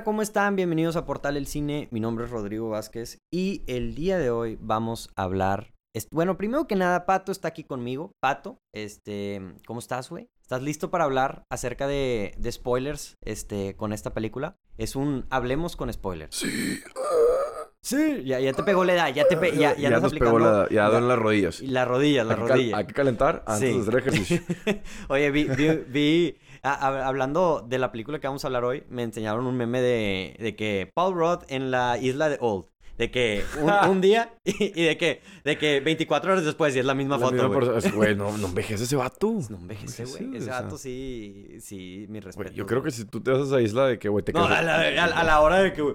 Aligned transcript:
Hola, 0.00 0.04
¿cómo 0.06 0.22
están? 0.22 0.56
Bienvenidos 0.56 0.96
a 0.96 1.04
Portal 1.04 1.36
El 1.36 1.46
Cine. 1.46 1.88
Mi 1.90 2.00
nombre 2.00 2.24
es 2.24 2.30
Rodrigo 2.30 2.70
Vázquez 2.70 3.18
y 3.30 3.64
el 3.66 3.94
día 3.94 4.16
de 4.18 4.30
hoy 4.30 4.56
vamos 4.58 5.10
a 5.14 5.24
hablar. 5.24 5.74
Bueno, 6.10 6.38
primero 6.38 6.66
que 6.66 6.74
nada, 6.74 7.04
Pato 7.04 7.30
está 7.30 7.48
aquí 7.48 7.64
conmigo. 7.64 8.12
Pato, 8.18 8.56
este, 8.74 9.42
¿cómo 9.66 9.78
estás, 9.78 10.08
güey? 10.08 10.28
¿Estás 10.40 10.62
listo 10.62 10.90
para 10.90 11.04
hablar 11.04 11.42
acerca 11.50 11.86
de, 11.86 12.32
de 12.38 12.50
spoilers, 12.50 13.16
este, 13.22 13.76
con 13.76 13.92
esta 13.92 14.14
película? 14.14 14.56
Es 14.78 14.96
un 14.96 15.26
hablemos 15.28 15.76
con 15.76 15.92
spoilers. 15.92 16.34
Sí. 16.34 16.80
Sí, 17.82 18.24
ya, 18.24 18.38
ya 18.40 18.52
te 18.52 18.62
pegó 18.62 18.84
la 18.84 18.92
edad, 18.94 19.14
ya 19.14 19.26
te 19.26 19.36
pe- 19.38 19.56
ya, 19.56 19.74
ya, 19.76 19.88
andas 19.88 20.02
nos 20.02 20.12
pegó 20.14 20.38
la, 20.38 20.66
ya 20.70 20.88
duelen 20.88 21.08
las 21.08 21.18
rodillas. 21.18 21.60
y 21.62 21.66
las 21.66 21.88
rodillas, 21.88 22.26
las 22.26 22.38
rodillas. 22.38 22.78
Hay 22.78 22.86
que 22.86 22.92
calentar 22.94 23.42
antes 23.46 23.68
Sí. 23.70 23.74
de 23.74 23.80
hacer 23.82 23.96
ejercicio. 23.96 24.40
Oye, 25.08 25.30
vi, 25.30 25.44
vi, 25.44 25.68
vi- 25.88 26.36
a- 26.62 26.74
a- 26.74 27.06
hablando 27.06 27.64
de 27.68 27.78
la 27.78 27.90
película 27.92 28.18
que 28.20 28.26
vamos 28.26 28.44
a 28.44 28.48
hablar 28.48 28.64
hoy, 28.64 28.84
me 28.88 29.02
enseñaron 29.02 29.46
un 29.46 29.56
meme 29.56 29.80
de, 29.80 30.36
de 30.38 30.56
que 30.56 30.90
Paul 30.94 31.14
Rudd 31.14 31.44
en 31.48 31.70
la 31.70 31.98
isla 31.98 32.28
de 32.28 32.38
Old. 32.40 32.66
De 32.98 33.10
que 33.10 33.42
un, 33.62 33.70
un 33.90 34.00
día 34.02 34.34
y, 34.44 34.78
y 34.78 34.84
de 34.84 34.98
que 34.98 35.22
de 35.42 35.56
que 35.56 35.80
24 35.80 36.32
horas 36.32 36.44
después 36.44 36.76
y 36.76 36.80
es 36.80 36.84
la 36.84 36.92
misma 36.92 37.16
La 37.16 37.28
foto, 37.28 37.48
güey. 37.94 38.14
no, 38.14 38.36
no 38.36 38.48
envejece 38.48 38.84
ese 38.84 38.94
vato. 38.96 39.32
No 39.48 39.56
envejece, 39.56 40.04
güey. 40.04 40.24
Envejece, 40.24 40.36
Ese 40.44 40.50
o 40.50 40.52
sea, 40.54 40.62
vato 40.62 40.76
sí, 40.76 41.56
sí, 41.60 42.04
mi 42.10 42.20
respeto. 42.20 42.50
yo 42.52 42.66
creo 42.66 42.82
que 42.82 42.90
si 42.90 43.06
tú 43.06 43.22
te 43.22 43.30
vas 43.30 43.40
a 43.40 43.44
esa 43.44 43.60
isla 43.62 43.86
de 43.86 43.98
que, 43.98 44.10
güey, 44.10 44.22
te 44.22 44.34
No, 44.34 44.44
a 44.44 44.60
la, 44.60 44.80
a- 44.80 45.04
a 45.20 45.24
la 45.24 45.40
hora 45.40 45.60
de 45.62 45.72
que... 45.72 45.80
güey, 45.80 45.94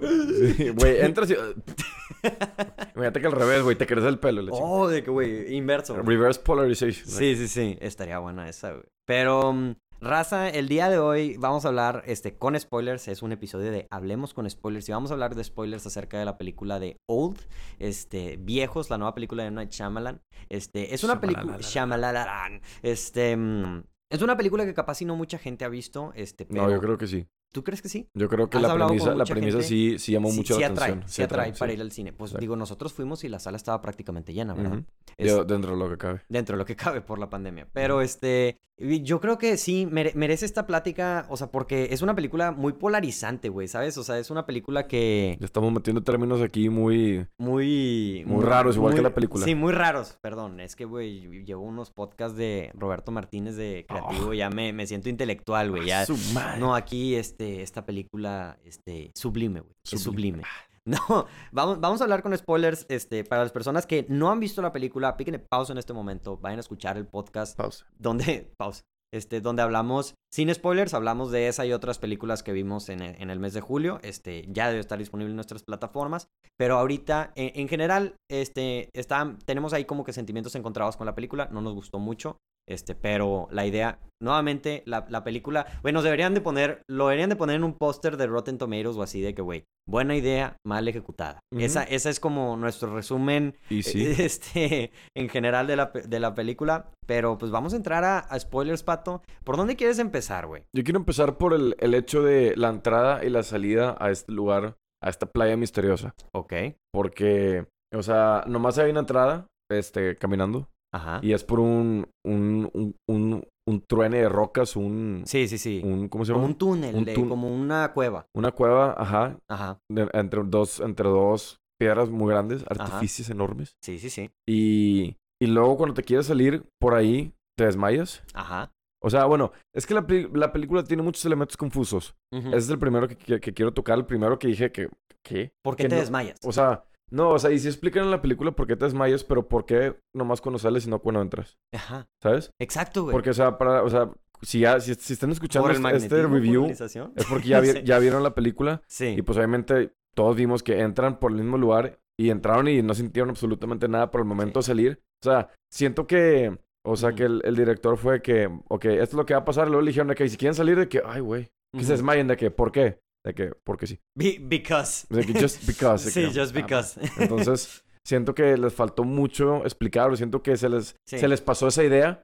Sí, 0.56 0.68
Güey, 0.70 1.00
entras 1.00 1.30
y... 1.30 1.34
Imagínate 2.94 3.20
que 3.20 3.26
al 3.26 3.32
revés, 3.32 3.62
güey, 3.62 3.76
te 3.76 3.86
crece 3.86 4.08
el 4.08 4.18
pelo. 4.18 4.42
Oh, 4.52 4.88
de 4.88 5.02
que, 5.02 5.10
güey, 5.10 5.54
inverso. 5.54 5.96
Reverse 6.02 6.40
polarization. 6.40 7.06
Sí, 7.06 7.36
sí, 7.36 7.46
sí. 7.48 7.78
Estaría 7.80 8.18
buena 8.18 8.48
esa, 8.48 8.72
güey. 8.72 8.84
Pero, 9.04 9.52
mm, 9.52 9.74
raza, 10.06 10.48
el 10.48 10.68
día 10.68 10.88
de 10.88 10.98
hoy 10.98 11.36
vamos 11.38 11.64
a 11.64 11.68
hablar 11.68 12.02
este, 12.06 12.36
con 12.36 12.58
spoilers. 12.58 13.08
Es 13.08 13.22
un 13.22 13.32
episodio 13.32 13.70
de 13.70 13.86
Hablemos 13.90 14.32
con 14.34 14.48
spoilers. 14.48 14.88
Y 14.88 14.92
vamos 14.92 15.10
a 15.10 15.14
hablar 15.14 15.34
de 15.34 15.44
spoilers 15.44 15.86
acerca 15.86 16.18
de 16.18 16.24
la 16.24 16.38
película 16.38 16.78
de 16.78 16.96
Old, 17.06 17.38
este, 17.78 18.36
Viejos, 18.38 18.90
la 18.90 18.98
nueva 18.98 19.14
película 19.14 19.44
de 19.44 19.50
Night 19.50 19.70
Shyamalan. 19.70 20.20
Este, 20.48 20.94
es 20.94 21.04
una 21.04 21.20
película... 21.20 21.58
Shyamalan. 21.60 22.60
Este... 22.82 23.36
mm, 23.36 23.82
Es 24.10 24.22
una 24.22 24.36
película 24.36 24.64
que 24.64 24.74
capaz 24.74 24.96
si 24.96 25.04
no 25.04 25.16
mucha 25.16 25.38
gente 25.38 25.64
ha 25.64 25.68
visto, 25.68 26.12
este, 26.14 26.46
pero... 26.46 26.62
No, 26.62 26.70
yo 26.70 26.80
creo 26.80 26.96
que 26.98 27.06
sí. 27.06 27.26
¿Tú 27.52 27.64
crees 27.64 27.80
que 27.80 27.88
sí? 27.88 28.06
Yo 28.12 28.28
creo 28.28 28.50
que 28.50 28.58
¿Has 28.58 28.62
la 28.64 28.74
premisa, 28.74 29.14
la 29.14 29.24
premisa 29.24 29.52
gente? 29.58 29.66
sí, 29.66 29.98
sí 29.98 30.12
llamó 30.12 30.30
sí, 30.30 30.36
mucho 30.36 30.54
sí 30.56 30.60
la 30.60 30.66
atrae, 30.66 30.90
atención. 30.90 31.08
sí 31.10 31.22
atrae 31.22 31.52
para 31.54 31.70
sí. 31.72 31.76
ir 31.76 31.80
al 31.80 31.90
cine. 31.92 32.12
Pues 32.12 32.32
Exacto. 32.32 32.40
digo, 32.42 32.56
nosotros 32.56 32.92
fuimos 32.92 33.24
y 33.24 33.28
la 33.30 33.38
sala 33.38 33.56
estaba 33.56 33.80
prácticamente 33.80 34.34
llena, 34.34 34.52
¿verdad? 34.52 34.82
Es- 35.16 35.46
Dentro 35.46 35.70
de 35.70 35.76
lo 35.78 35.88
que 35.88 35.96
cabe. 35.96 36.20
dentro 36.28 36.54
de 36.54 36.58
lo 36.58 36.64
que 36.66 36.76
cabe 36.76 37.00
por 37.00 37.18
la 37.18 37.30
pandemia. 37.30 37.66
Pero 37.72 38.02
este, 38.02 38.58
yo 38.78 39.20
creo 39.20 39.38
que 39.38 39.56
sí 39.56 39.86
mere- 39.90 40.12
merece 40.14 40.44
esta 40.44 40.66
plática, 40.66 41.26
o 41.30 41.36
sea, 41.36 41.50
porque 41.50 41.88
es 41.92 42.02
una 42.02 42.14
película 42.14 42.52
muy 42.52 42.74
polarizante, 42.74 43.48
güey, 43.48 43.68
¿sabes? 43.68 43.96
O 43.96 44.04
sea, 44.04 44.18
es 44.18 44.30
una 44.30 44.44
película 44.44 44.86
que 44.86 45.36
Ya 45.40 45.46
estamos 45.46 45.72
metiendo 45.72 46.02
términos 46.02 46.42
aquí 46.42 46.68
muy... 46.68 47.26
muy 47.38 48.22
Muy 48.26 48.44
raros, 48.44 48.76
igual 48.76 48.94
que 48.94 49.02
la 49.02 49.14
película. 49.14 49.44
Sí, 49.44 49.54
muy 49.54 49.72
raros, 49.72 50.18
perdón, 50.20 50.60
es 50.60 50.76
que 50.76 50.84
güey, 50.84 51.44
llevo 51.44 51.62
unos 51.62 51.90
podcasts 51.90 52.36
de 52.36 52.70
Roberto 52.74 53.12
Martínez 53.12 53.56
de 53.56 53.86
Creativo, 53.88 54.34
ya 54.34 54.50
me, 54.50 54.72
me 54.72 54.86
siento 54.86 55.08
intelectual, 55.08 55.70
güey, 55.70 55.86
ya 55.86 56.02
Ah, 56.02 56.06
Su 56.06 56.16
madre. 56.34 56.60
no, 56.60 56.74
aquí 56.74 57.14
este 57.14 57.62
esta 57.62 57.86
película 57.86 58.58
este 58.64 59.10
sublime, 59.14 59.60
güey, 59.60 59.72
es 59.90 60.00
Sublime. 60.02 60.38
sublime. 60.42 60.42
No, 60.86 61.26
vamos, 61.50 61.80
vamos 61.80 62.00
a 62.00 62.04
hablar 62.04 62.22
con 62.22 62.36
spoilers. 62.36 62.86
Este, 62.88 63.24
para 63.24 63.42
las 63.42 63.52
personas 63.52 63.86
que 63.86 64.06
no 64.08 64.30
han 64.30 64.38
visto 64.40 64.62
la 64.62 64.72
película, 64.72 65.16
píquenle 65.16 65.40
pausa 65.40 65.72
en 65.72 65.78
este 65.78 65.92
momento. 65.92 66.36
Vayan 66.38 66.58
a 66.58 66.60
escuchar 66.60 66.96
el 66.96 67.06
podcast 67.06 67.56
Pausa. 67.56 67.86
donde, 67.98 68.52
pausa, 68.58 68.82
este, 69.12 69.40
donde 69.40 69.62
hablamos, 69.62 70.14
sin 70.32 70.52
spoilers, 70.54 70.94
hablamos 70.94 71.30
de 71.32 71.48
esa 71.48 71.66
y 71.66 71.72
otras 71.72 71.98
películas 71.98 72.42
que 72.44 72.52
vimos 72.52 72.88
en, 72.88 73.02
e- 73.02 73.16
en 73.20 73.30
el 73.30 73.40
mes 73.40 73.52
de 73.52 73.60
julio. 73.60 73.98
Este, 74.02 74.44
ya 74.48 74.68
debe 74.68 74.80
estar 74.80 74.98
disponible 74.98 75.30
en 75.30 75.36
nuestras 75.36 75.64
plataformas. 75.64 76.28
Pero 76.56 76.78
ahorita, 76.78 77.32
en, 77.34 77.60
en 77.60 77.68
general, 77.68 78.14
este, 78.30 78.88
está, 78.94 79.36
tenemos 79.44 79.72
ahí 79.72 79.84
como 79.86 80.04
que 80.04 80.12
sentimientos 80.12 80.54
encontrados 80.54 80.96
con 80.96 81.06
la 81.06 81.14
película. 81.16 81.48
No 81.50 81.60
nos 81.62 81.74
gustó 81.74 81.98
mucho. 81.98 82.36
Este, 82.68 82.94
pero 82.94 83.48
la 83.50 83.64
idea, 83.64 84.00
nuevamente, 84.20 84.82
la, 84.86 85.06
la 85.08 85.22
película, 85.22 85.66
bueno, 85.82 86.02
deberían 86.02 86.34
de 86.34 86.40
poner, 86.40 86.82
lo 86.88 87.06
deberían 87.06 87.30
de 87.30 87.36
poner 87.36 87.56
en 87.56 87.64
un 87.64 87.74
póster 87.74 88.16
de 88.16 88.26
Rotten 88.26 88.58
Tomatoes 88.58 88.96
o 88.96 89.02
así 89.02 89.20
de 89.20 89.34
que, 89.34 89.42
güey, 89.42 89.64
buena 89.88 90.16
idea, 90.16 90.56
mal 90.66 90.88
ejecutada. 90.88 91.40
Ujú. 91.52 91.64
esa, 91.64 91.84
esa 91.84 92.10
es 92.10 92.18
como 92.18 92.56
nuestro 92.56 92.94
resumen 92.94 93.56
Y 93.70 93.82
sí. 93.82 94.06
este, 94.18 94.90
en 95.14 95.28
general 95.28 95.66
de 95.66 95.76
la, 95.76 95.86
de 95.86 96.20
la 96.20 96.34
película. 96.34 96.90
Pero 97.06 97.38
pues 97.38 97.52
vamos 97.52 97.72
a 97.72 97.76
entrar 97.76 98.02
a, 98.02 98.18
a 98.18 98.38
spoilers, 98.38 98.82
Pato. 98.82 99.22
¿Por 99.44 99.56
dónde 99.56 99.76
quieres 99.76 100.00
empezar, 100.00 100.46
güey? 100.46 100.64
Yo 100.74 100.82
quiero 100.82 100.98
empezar 100.98 101.38
por 101.38 101.54
el, 101.54 101.76
el 101.78 101.94
hecho 101.94 102.22
de 102.22 102.54
la 102.56 102.68
entrada 102.68 103.24
y 103.24 103.30
la 103.30 103.44
salida 103.44 103.96
a 104.00 104.10
este 104.10 104.32
lugar, 104.32 104.76
a 105.00 105.08
esta 105.08 105.26
playa 105.26 105.56
misteriosa. 105.56 106.14
Ok. 106.34 106.52
Porque, 106.92 107.66
o 107.94 108.02
sea, 108.02 108.42
nomás 108.48 108.76
hay 108.78 108.90
una 108.90 109.00
entrada, 109.00 109.46
este, 109.70 110.16
caminando. 110.16 110.68
Ajá. 110.94 111.20
Y 111.22 111.32
es 111.32 111.44
por 111.44 111.60
un, 111.60 112.06
un, 112.24 112.70
un, 112.74 112.94
un, 113.08 113.44
un 113.68 113.80
truene 113.88 114.18
de 114.18 114.28
rocas, 114.28 114.76
un, 114.76 115.22
Sí, 115.26 115.48
sí, 115.48 115.58
sí. 115.58 115.80
un 115.84 116.08
¿cómo 116.08 116.24
se 116.24 116.32
como 116.32 116.44
llama? 116.44 116.52
un 116.52 116.58
túnel, 116.58 116.94
un 116.94 117.04
de- 117.04 117.14
tún- 117.14 117.28
como 117.28 117.48
una 117.54 117.92
cueva. 117.92 118.26
Una 118.34 118.52
cueva, 118.52 118.94
ajá, 118.96 119.38
Ajá. 119.48 119.78
de- 119.90 120.08
entre 120.14 120.42
dos, 120.44 120.80
entre 120.80 121.08
dos 121.08 121.58
piedras 121.78 122.08
muy 122.08 122.30
grandes, 122.32 122.64
artificios 122.68 123.28
enormes. 123.30 123.76
Sí, 123.84 123.98
sí, 123.98 124.08
sí. 124.10 124.30
Y, 124.48 125.16
y 125.42 125.46
luego 125.48 125.76
cuando 125.76 125.94
te 125.94 126.02
quieres 126.02 126.26
salir 126.26 126.64
por 126.80 126.94
ahí, 126.94 127.32
te 127.58 127.64
desmayas. 127.66 128.22
Ajá. 128.34 128.72
O 129.02 129.10
sea, 129.10 129.26
bueno, 129.26 129.52
es 129.74 129.86
que 129.86 129.92
la, 129.94 130.06
la 130.32 130.52
película 130.52 130.82
tiene 130.82 131.02
muchos 131.02 131.24
elementos 131.26 131.56
confusos. 131.56 132.14
Ese 132.32 132.56
es 132.56 132.70
el 132.70 132.78
primero 132.78 133.06
que, 133.08 133.16
que- 133.16 133.40
que 133.40 133.52
quiero 133.52 133.72
tocar, 133.74 133.98
el 133.98 134.06
primero 134.06 134.38
que 134.38 134.48
dije 134.48 134.72
que, 134.72 134.88
¿qué? 135.22 135.52
¿Por 135.62 135.76
qué 135.76 135.82
que 135.84 135.88
te 135.90 135.94
no- 135.96 136.00
desmayas? 136.00 136.38
O 136.44 136.52
sea, 136.52 136.84
no, 137.10 137.30
o 137.30 137.38
sea, 137.38 137.50
y 137.50 137.58
si 137.58 137.68
explican 137.68 138.04
en 138.04 138.10
la 138.10 138.20
película 138.22 138.50
por 138.52 138.66
qué 138.66 138.76
te 138.76 138.84
desmayas, 138.84 139.24
pero 139.24 139.48
por 139.48 139.64
qué 139.66 139.96
nomás 140.14 140.40
cuando 140.40 140.58
sales 140.58 140.86
y 140.86 140.90
no 140.90 140.98
cuando 141.00 141.20
entras, 141.22 141.58
Ajá. 141.72 142.08
¿sabes? 142.22 142.50
Exacto, 142.60 143.02
güey. 143.04 143.12
Porque, 143.12 143.30
o 143.30 143.34
sea, 143.34 143.58
para, 143.58 143.82
o 143.82 143.90
sea, 143.90 144.10
si 144.42 144.60
ya, 144.60 144.80
si, 144.80 144.94
si 144.94 145.12
están 145.14 145.30
escuchando 145.30 145.68
¿Por 145.68 145.76
el 145.76 145.96
este, 145.96 146.26
review, 146.26 146.66
es 146.66 147.26
porque 147.28 147.48
ya, 147.48 147.60
vi- 147.60 147.70
Sí. 147.72 147.82
ya 147.84 147.98
vieron 147.98 148.22
la 148.22 148.34
película 148.34 148.82
Sí. 148.86 149.14
y 149.16 149.22
pues 149.22 149.38
obviamente 149.38 149.92
todos 150.14 150.36
vimos 150.36 150.62
que 150.62 150.80
entran 150.80 151.18
por 151.18 151.30
el 151.30 151.38
mismo 151.38 151.58
lugar 151.58 151.98
y 152.18 152.30
entraron 152.30 152.68
y 152.68 152.82
no 152.82 152.94
sintieron 152.94 153.30
absolutamente 153.30 153.88
nada 153.88 154.10
por 154.10 154.20
el 154.22 154.26
momento 154.26 154.60
de 154.60 154.64
salir. 154.64 155.02
O 155.22 155.24
sea, 155.24 155.48
siento 155.70 156.06
que, 156.06 156.58
o 156.84 156.96
sea, 156.96 157.12
que 157.12 157.24
el, 157.24 157.42
el 157.44 157.54
director 157.56 157.96
fue 157.98 158.22
que, 158.22 158.46
ok, 158.68 158.84
esto 158.86 159.02
es 159.02 159.14
lo 159.14 159.26
que 159.26 159.34
va 159.34 159.40
a 159.40 159.44
pasar, 159.44 159.68
luego 159.68 159.82
le 159.82 159.88
dijeron 159.90 160.08
de 160.08 160.14
que 160.14 160.28
si 160.28 160.36
quieren 160.36 160.54
salir 160.54 160.78
de 160.78 160.88
que, 160.88 161.02
ay, 161.04 161.20
güey, 161.20 161.50
que 161.72 161.84
se 161.84 161.92
desmayen 161.92 162.26
de 162.28 162.36
que, 162.38 162.50
¿por 162.50 162.72
qué? 162.72 162.98
De 163.26 163.34
que, 163.34 163.50
porque 163.64 163.86
sí. 163.88 163.98
Be- 164.16 164.38
because. 164.40 165.06
De 165.10 165.26
que 165.26 165.38
just 165.40 165.66
because. 165.66 166.10
sí, 166.10 166.20
que, 166.22 166.26
just 166.40 166.56
ah, 166.56 166.60
because. 166.60 167.00
Entonces, 167.18 167.84
siento 168.06 168.34
que 168.34 168.56
les 168.56 168.72
faltó 168.72 169.02
mucho 169.02 169.64
explicar, 169.64 170.10
o 170.10 170.16
siento 170.16 170.42
que 170.42 170.56
se 170.56 170.68
les, 170.68 170.94
Sí. 171.08 171.18
se 171.18 171.26
les 171.26 171.40
pasó 171.40 171.66
esa 171.66 171.82
idea 171.82 172.22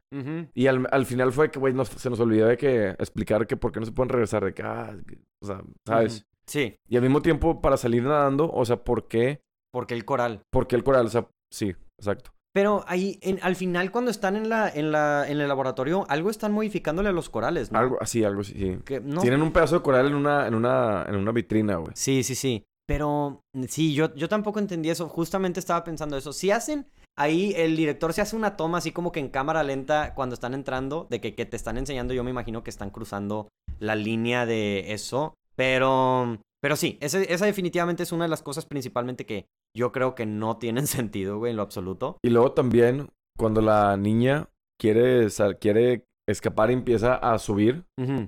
y 0.54 0.66
al, 0.68 0.86
al 0.92 1.04
final 1.06 1.32
fue 1.32 1.50
que, 1.50 1.58
güey, 1.58 1.74
se 1.96 2.08
nos 2.08 2.20
olvidó 2.20 2.46
de 2.46 2.56
que 2.56 2.90
explicar 2.90 3.48
que 3.48 3.56
por 3.56 3.72
qué 3.72 3.80
no 3.80 3.86
se 3.86 3.92
pueden 3.92 4.10
regresar, 4.10 4.44
de 4.44 4.54
que, 4.54 4.62
ah, 4.62 4.96
o 5.42 5.46
sea, 5.46 5.60
¿sabes? 5.86 6.24
Sí, 6.46 6.76
Y 6.88 6.96
al 6.96 7.02
mismo 7.02 7.20
tiempo, 7.22 7.60
para 7.60 7.76
salir 7.76 8.02
nadando, 8.04 8.50
o 8.50 8.64
sea, 8.64 8.84
¿por 8.84 9.08
qué? 9.08 9.40
porque 9.72 9.94
el 9.94 10.04
coral. 10.04 10.42
¿Por 10.52 10.66
qué 10.66 10.76
el 10.76 10.84
coral? 10.84 11.06
O 11.06 11.08
sea, 11.08 11.26
sí, 11.50 11.74
exacto. 11.98 12.30
Pero 12.54 12.84
ahí, 12.86 13.18
en- 13.22 13.38
al 13.42 13.56
final, 13.56 13.90
cuando 13.90 14.10
están 14.10 14.36
en 14.36 14.48
la, 14.48 14.68
en 14.68 14.92
la, 14.92 15.24
en 15.28 15.40
el 15.40 15.48
laboratorio, 15.48 16.04
algo 16.08 16.28
están 16.30 16.52
modificándole 16.52 17.08
a 17.08 17.12
los 17.12 17.30
corales, 17.30 17.72
¿no? 17.72 17.78
Algo 17.78 17.96
así, 18.00 18.22
algo 18.24 18.42
así, 18.42 18.52
sí. 18.54 18.78
Que 18.84 19.00
no- 19.00 19.22
Tienen 19.22 19.40
un 19.42 19.52
pedazo 19.52 19.76
de 19.76 19.82
coral 19.82 20.06
en 20.08 20.14
una, 20.14 20.46
en 20.46 20.54
una, 20.54 21.04
en 21.08 21.16
una 21.16 21.32
vitrina, 21.32 21.76
güey. 21.76 21.92
Sí, 21.94 22.22
sí, 22.22 22.34
sí. 22.34 22.64
Pero 22.86 23.40
mm, 23.54 23.64
sí, 23.68 23.94
yo, 23.94 24.14
yo 24.16 24.28
tampoco 24.28 24.58
entendí 24.58 24.90
eso. 24.90 25.08
Justamente 25.08 25.60
estaba 25.60 25.82
pensando 25.84 26.16
eso. 26.16 26.32
Si 26.34 26.50
hacen 26.50 26.86
ahí, 27.16 27.54
el 27.56 27.74
director 27.76 28.12
se 28.12 28.20
hace 28.20 28.36
una 28.36 28.56
toma 28.56 28.78
así 28.78 28.92
como 28.92 29.12
que 29.12 29.20
en 29.20 29.28
cámara 29.28 29.62
lenta 29.62 30.12
cuando 30.14 30.34
están 30.34 30.52
entrando, 30.52 31.06
de 31.08 31.20
que, 31.20 31.34
que 31.34 31.46
te 31.46 31.56
están 31.56 31.78
enseñando, 31.78 32.12
yo 32.12 32.22
me 32.24 32.30
imagino 32.30 32.62
que 32.62 32.70
están 32.70 32.90
cruzando 32.90 33.48
la 33.78 33.94
línea 33.94 34.44
de 34.46 34.92
eso. 34.92 35.32
Pero, 35.56 36.38
pero 36.60 36.76
sí, 36.76 36.98
ese- 37.00 37.32
esa 37.32 37.46
definitivamente 37.46 38.02
es 38.02 38.12
una 38.12 38.24
de 38.24 38.30
las 38.30 38.42
cosas 38.42 38.66
principalmente 38.66 39.24
que 39.24 39.46
yo 39.76 39.92
creo 39.92 40.14
que 40.14 40.26
no 40.26 40.56
tienen 40.58 40.86
sentido, 40.86 41.38
güey, 41.38 41.50
en 41.50 41.56
lo 41.56 41.62
absoluto. 41.62 42.18
Y 42.24 42.30
luego 42.30 42.52
también, 42.52 43.08
cuando 43.38 43.60
la 43.60 43.96
niña 43.96 44.48
quiere, 44.80 45.28
quiere 45.60 46.04
escapar 46.28 46.70
y 46.70 46.74
empieza 46.74 47.14
a 47.14 47.38
subir, 47.38 47.84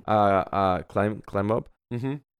a, 0.06 0.74
a 0.76 0.82
climb, 0.84 1.20
climb 1.22 1.50
up. 1.52 1.68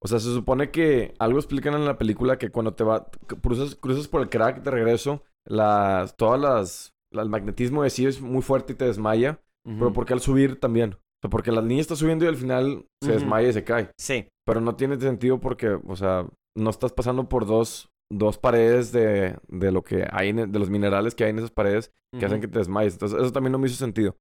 O 0.02 0.08
sea, 0.08 0.18
se 0.18 0.32
supone 0.34 0.70
que 0.70 1.14
algo 1.18 1.38
explican 1.38 1.74
en 1.74 1.84
la 1.86 1.96
película 1.96 2.36
que 2.38 2.50
cuando 2.50 2.74
te 2.74 2.84
va, 2.84 3.06
cruzas, 3.40 3.74
cruzas 3.76 4.08
por 4.08 4.20
el 4.20 4.28
crack 4.28 4.62
de 4.62 4.70
regreso, 4.70 5.22
las, 5.46 6.16
todas 6.16 6.40
las, 6.40 6.92
la- 7.12 7.22
el 7.22 7.28
magnetismo 7.30 7.82
de 7.82 7.90
sí 7.90 8.04
es 8.04 8.20
muy 8.20 8.42
fuerte 8.42 8.72
y 8.72 8.76
te 8.76 8.84
desmaya. 8.84 9.40
Pero 9.64 9.86
Ujú. 9.86 9.92
¿por 9.94 10.04
qué 10.06 10.12
al 10.12 10.20
subir 10.20 10.60
también? 10.60 10.92
O 10.94 10.98
sea, 11.22 11.30
porque 11.30 11.52
la 11.52 11.62
niña 11.62 11.80
está 11.80 11.96
subiendo 11.96 12.24
y 12.26 12.28
al 12.28 12.36
final 12.36 12.84
se 13.02 13.12
desmaya 13.12 13.48
y 13.48 13.52
se 13.54 13.64
cae. 13.64 13.90
Sí, 13.98 14.26
Pero 14.44 14.60
no 14.60 14.76
tiene 14.76 15.00
sentido 15.00 15.40
porque, 15.40 15.78
o 15.86 15.96
sea, 15.96 16.26
no 16.54 16.68
estás 16.68 16.92
pasando 16.92 17.28
por 17.30 17.46
dos, 17.46 17.88
dos 18.10 18.38
paredes 18.38 18.92
de, 18.92 19.38
de 19.48 19.72
lo 19.72 19.82
que 19.82 20.06
hay, 20.10 20.28
en- 20.30 20.50
de 20.52 20.58
los 20.58 20.70
minerales 20.70 21.14
que 21.14 21.24
hay 21.24 21.30
en 21.30 21.38
esas 21.38 21.50
paredes 21.50 21.92
que 22.18 22.24
hacen 22.26 22.40
que 22.40 22.48
te 22.48 22.58
desmayes. 22.58 22.92
Entonces, 22.94 23.20
eso 23.20 23.32
también 23.32 23.52
no 23.52 23.58
me 23.58 23.66
hizo 23.66 23.76
sentido. 23.76 24.16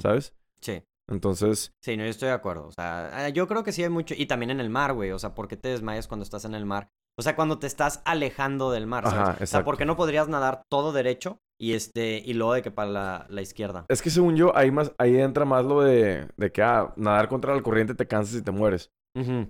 ¿sabes? 0.00 0.34
Sí. 0.60 0.82
Entonces, 1.08 1.72
Sí, 1.84 1.96
no, 1.96 2.02
yo 2.04 2.10
estoy 2.10 2.28
de 2.28 2.34
acuerdo. 2.34 2.66
O 2.66 2.72
sea, 2.72 3.28
eh, 3.28 3.32
yo 3.32 3.46
creo 3.46 3.62
que 3.62 3.70
sí 3.72 3.82
hay 3.84 3.88
mucho. 3.90 4.14
Y 4.16 4.26
también 4.26 4.50
en 4.50 4.58
el 4.60 4.70
mar, 4.70 4.92
güey. 4.94 5.12
O 5.12 5.18
sea, 5.18 5.34
¿por 5.34 5.46
qué 5.46 5.56
te 5.56 5.68
desmayas 5.68 6.08
cuando 6.08 6.24
estás 6.24 6.44
en 6.44 6.54
el 6.54 6.66
mar? 6.66 6.88
O 7.18 7.22
sea, 7.22 7.36
cuando 7.36 7.58
te 7.58 7.66
estás 7.66 8.02
alejando 8.04 8.70
del 8.72 8.86
mar, 8.86 9.04
¿sabes? 9.04 9.28
Ajá, 9.28 9.38
O 9.42 9.46
sea. 9.46 9.64
¿por 9.64 9.76
qué 9.78 9.84
no 9.84 9.96
podrías 9.96 10.28
nadar 10.28 10.62
todo 10.68 10.92
derecho 10.92 11.38
y 11.58 11.72
este 11.74 12.18
y 12.24 12.34
luego 12.34 12.54
de 12.54 12.62
que 12.62 12.70
para 12.70 12.90
la, 12.90 13.26
la 13.30 13.40
izquierda? 13.42 13.86
es 13.88 14.02
que 14.02 14.10
según 14.10 14.36
yo, 14.36 14.54
ahí, 14.56 14.70
más, 14.70 14.92
ahí 14.98 15.16
entra 15.16 15.44
más 15.44 15.64
lo 15.64 15.80
de, 15.82 16.28
de 16.36 16.52
que, 16.52 16.62
ah, 16.62 16.92
nadar 16.96 17.28
contra 17.28 17.54
la 17.54 17.62
corriente 17.62 17.94
te 17.94 18.06
cansas 18.06 18.34
y 18.34 18.42
te 18.42 18.50
mueres. 18.50 18.90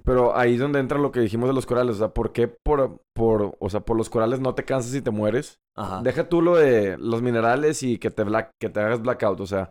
Pero 0.04 0.36
ahí 0.36 0.54
es 0.54 0.60
donde 0.60 0.78
entra 0.80 0.98
lo 0.98 1.10
que 1.12 1.20
dijimos 1.20 1.48
de 1.48 1.54
los 1.54 1.66
corales. 1.66 1.96
O 1.96 1.98
sea, 1.98 2.08
¿por 2.08 2.32
qué 2.32 2.48
por, 2.48 3.00
por, 3.14 3.56
o 3.58 3.70
sea, 3.70 3.80
por 3.80 3.96
los 3.96 4.08
corales 4.10 4.40
no 4.40 4.54
te 4.54 4.64
cansas 4.64 4.94
y 4.94 5.02
te 5.02 5.10
mueres? 5.10 5.58
Ajá. 5.76 6.02
Deja 6.02 6.28
tú 6.28 6.40
lo 6.42 6.56
de 6.56 6.96
los 6.98 7.22
minerales 7.22 7.82
y 7.82 7.98
que 7.98 8.10
te, 8.10 8.22
black, 8.24 8.50
que 8.60 8.68
te 8.68 8.80
hagas 8.80 9.02
blackout. 9.02 9.40
O 9.40 9.46
sea, 9.46 9.70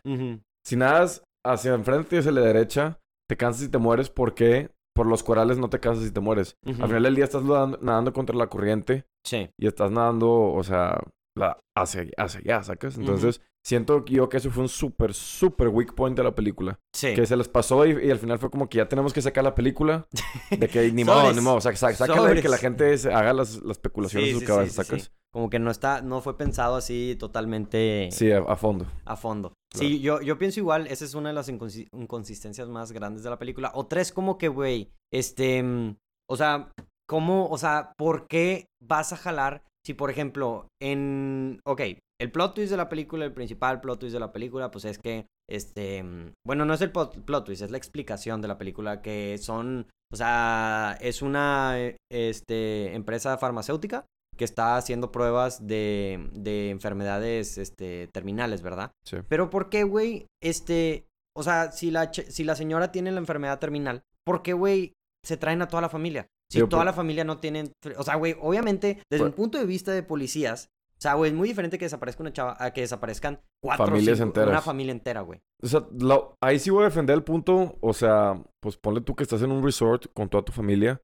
si 0.65 0.75
nadas 0.75 1.23
hacia 1.45 1.73
enfrente 1.73 2.15
y 2.15 2.19
hacia 2.19 2.31
la 2.31 2.41
derecha, 2.41 2.99
te 3.29 3.37
cansas 3.37 3.63
y 3.63 3.69
te 3.69 3.77
mueres. 3.77 4.09
¿Por 4.09 4.33
qué? 4.33 4.69
Por 4.95 5.07
los 5.07 5.23
corales 5.23 5.57
no 5.57 5.69
te 5.69 5.79
cansas 5.79 6.05
y 6.05 6.11
te 6.11 6.19
mueres. 6.19 6.55
Al 6.65 6.75
final 6.87 7.03
del 7.03 7.15
día 7.15 7.25
estás 7.25 7.43
nadando, 7.43 7.77
nadando 7.81 8.13
contra 8.13 8.35
la 8.35 8.47
corriente 8.47 9.05
Sí. 9.25 9.49
y 9.59 9.67
estás 9.67 9.91
nadando, 9.91 10.31
o 10.31 10.63
sea, 10.63 10.99
la, 11.37 11.57
hacia, 11.77 12.05
hacia 12.17 12.39
allá, 12.41 12.63
¿sacas? 12.63 12.97
Entonces, 12.97 13.41
siento 13.65 14.05
yo 14.05 14.29
que 14.29 14.37
eso 14.37 14.51
fue 14.51 14.63
un 14.63 14.69
súper, 14.69 15.13
súper 15.13 15.69
weak 15.69 15.95
point 15.95 16.15
de 16.15 16.23
la 16.23 16.35
película. 16.35 16.79
Sí. 16.93 17.13
Que 17.15 17.25
se 17.25 17.35
les 17.35 17.47
pasó 17.47 17.85
y, 17.85 18.05
y 18.07 18.11
al 18.11 18.19
final 18.19 18.37
fue 18.39 18.49
como 18.51 18.69
que 18.69 18.77
ya 18.77 18.87
tenemos 18.87 19.11
que 19.13 19.21
sacar 19.21 19.43
la 19.43 19.55
película. 19.55 20.07
De 20.57 20.67
que 20.69 20.91
ni 20.91 21.03
modo, 21.03 21.33
ni 21.33 21.41
modo. 21.41 21.55
O 21.55 21.61
sea, 21.61 21.75
sácala 21.75 22.15
Sobres. 22.15 22.41
que 22.41 22.49
la 22.49 22.57
gente 22.57 22.97
se 22.97 23.11
haga 23.13 23.33
las, 23.33 23.55
las 23.63 23.71
especulaciones 23.77 24.29
Sí, 24.29 24.33
en 24.35 24.39
sí, 24.39 24.45
su 24.45 24.51
cabeza, 24.53 24.83
sí, 24.83 24.87
sí, 24.89 24.91
¿sacas? 24.91 25.03
sí. 25.05 25.09
Como 25.33 25.49
que 25.49 25.59
no 25.59 25.69
está, 25.71 26.01
no 26.01 26.21
fue 26.21 26.37
pensado 26.37 26.75
así 26.77 27.17
totalmente 27.19 28.07
Sí, 28.11 28.31
a, 28.31 28.39
a 28.39 28.55
fondo. 28.55 28.85
a 29.03 29.15
fondo. 29.17 29.53
Claro. 29.73 29.87
Sí, 29.89 29.99
yo, 29.99 30.21
yo 30.21 30.37
pienso 30.37 30.59
igual, 30.61 30.87
esa 30.87 31.03
es 31.03 31.13
una 31.15 31.29
de 31.29 31.35
las 31.35 31.49
inconsi- 31.51 31.87
inconsistencias 31.91 32.69
más 32.69 32.91
grandes 32.93 33.23
de 33.23 33.29
la 33.29 33.37
película. 33.39 33.71
O 33.73 33.85
tres, 33.87 34.13
como 34.13 34.37
que, 34.37 34.47
güey, 34.47 34.91
este, 35.11 35.61
mm, 35.61 35.97
o 36.29 36.37
sea, 36.37 36.71
¿cómo, 37.09 37.49
o 37.49 37.57
sea, 37.57 37.91
por 37.97 38.27
qué 38.27 38.67
vas 38.81 39.11
a 39.11 39.17
jalar 39.17 39.63
si, 39.85 39.93
por 39.93 40.09
ejemplo, 40.09 40.67
en, 40.81 41.59
ok, 41.65 41.81
el 42.19 42.31
plot 42.31 42.55
twist 42.55 42.71
de 42.71 42.77
la 42.77 42.89
película, 42.89 43.25
el 43.25 43.33
principal 43.33 43.81
plot 43.81 43.99
twist 43.99 44.13
de 44.13 44.19
la 44.19 44.31
película, 44.31 44.71
pues 44.71 44.85
es 44.85 44.97
que, 44.99 45.27
este, 45.49 46.03
mm, 46.03 46.31
bueno, 46.45 46.65
no 46.65 46.73
es 46.73 46.81
el 46.81 46.91
plot, 46.91 47.45
twist, 47.45 47.61
es 47.61 47.71
la 47.71 47.77
explicación 47.77 48.41
de 48.41 48.47
la 48.47 48.57
película, 48.57 49.01
que 49.01 49.37
son, 49.37 49.87
o 50.11 50.15
sea, 50.15 50.97
es 51.01 51.21
una, 51.21 51.79
eh, 51.79 51.97
este, 52.11 52.93
empresa 52.95 53.37
farmacéutica 53.37 54.05
que 54.37 54.45
está 54.45 54.75
haciendo 54.77 55.11
pruebas 55.11 55.65
de, 55.65 56.29
de 56.33 56.69
enfermedades 56.69 57.57
este, 57.57 58.07
terminales, 58.13 58.61
¿verdad? 58.61 58.91
Sí. 59.05 59.17
Pero 59.29 59.49
¿por 59.49 59.69
qué, 59.69 59.83
güey? 59.83 60.27
Este, 60.41 61.07
o 61.37 61.43
sea, 61.43 61.71
si 61.71 61.89
la, 61.91 62.11
si 62.13 62.43
la 62.43 62.55
señora 62.55 62.91
tiene 62.91 63.11
la 63.11 63.19
enfermedad 63.19 63.59
terminal, 63.59 64.03
¿por 64.25 64.41
qué, 64.41 64.53
güey, 64.53 64.93
se 65.25 65.37
traen 65.37 65.61
a 65.61 65.67
toda 65.67 65.81
la 65.81 65.89
familia? 65.89 66.27
Si 66.51 66.59
toda 66.59 66.81
por- 66.81 66.85
la 66.85 66.93
familia 66.93 67.23
no 67.23 67.39
tiene... 67.39 67.71
O 67.97 68.03
sea, 68.03 68.15
güey, 68.15 68.35
obviamente, 68.39 69.01
desde 69.09 69.23
Por- 69.23 69.29
un 69.29 69.33
punto 69.35 69.57
de 69.57 69.65
vista 69.65 69.91
de 69.93 70.03
policías, 70.03 70.67
o 70.97 71.01
sea, 71.01 71.13
güey, 71.15 71.31
es 71.31 71.37
muy 71.37 71.47
diferente 71.49 71.77
que 71.77 71.85
desaparezca 71.85 72.23
una 72.23 72.33
chava 72.33 72.55
a 72.59 72.71
que 72.71 72.81
desaparezcan 72.81 73.39
cuatro 73.61 73.85
o 73.85 73.87
Familias 73.87 74.17
cinco- 74.17 74.27
enteras. 74.29 74.49
Una 74.49 74.61
familia 74.61 74.91
entera, 74.91 75.21
güey. 75.21 75.39
O 75.61 75.67
sea, 75.67 75.85
lo- 75.99 76.35
ahí 76.41 76.57
sí 76.59 76.69
voy 76.69 76.83
a 76.83 76.85
defender 76.85 77.15
el 77.15 77.23
punto. 77.23 77.75
O 77.81 77.93
sea, 77.93 78.41
pues 78.61 78.77
ponle 78.77 79.01
tú 79.01 79.15
que 79.15 79.23
estás 79.23 79.41
en 79.41 79.51
un 79.51 79.63
resort 79.63 80.05
con 80.13 80.29
toda 80.29 80.43
tu 80.43 80.51
familia 80.51 81.01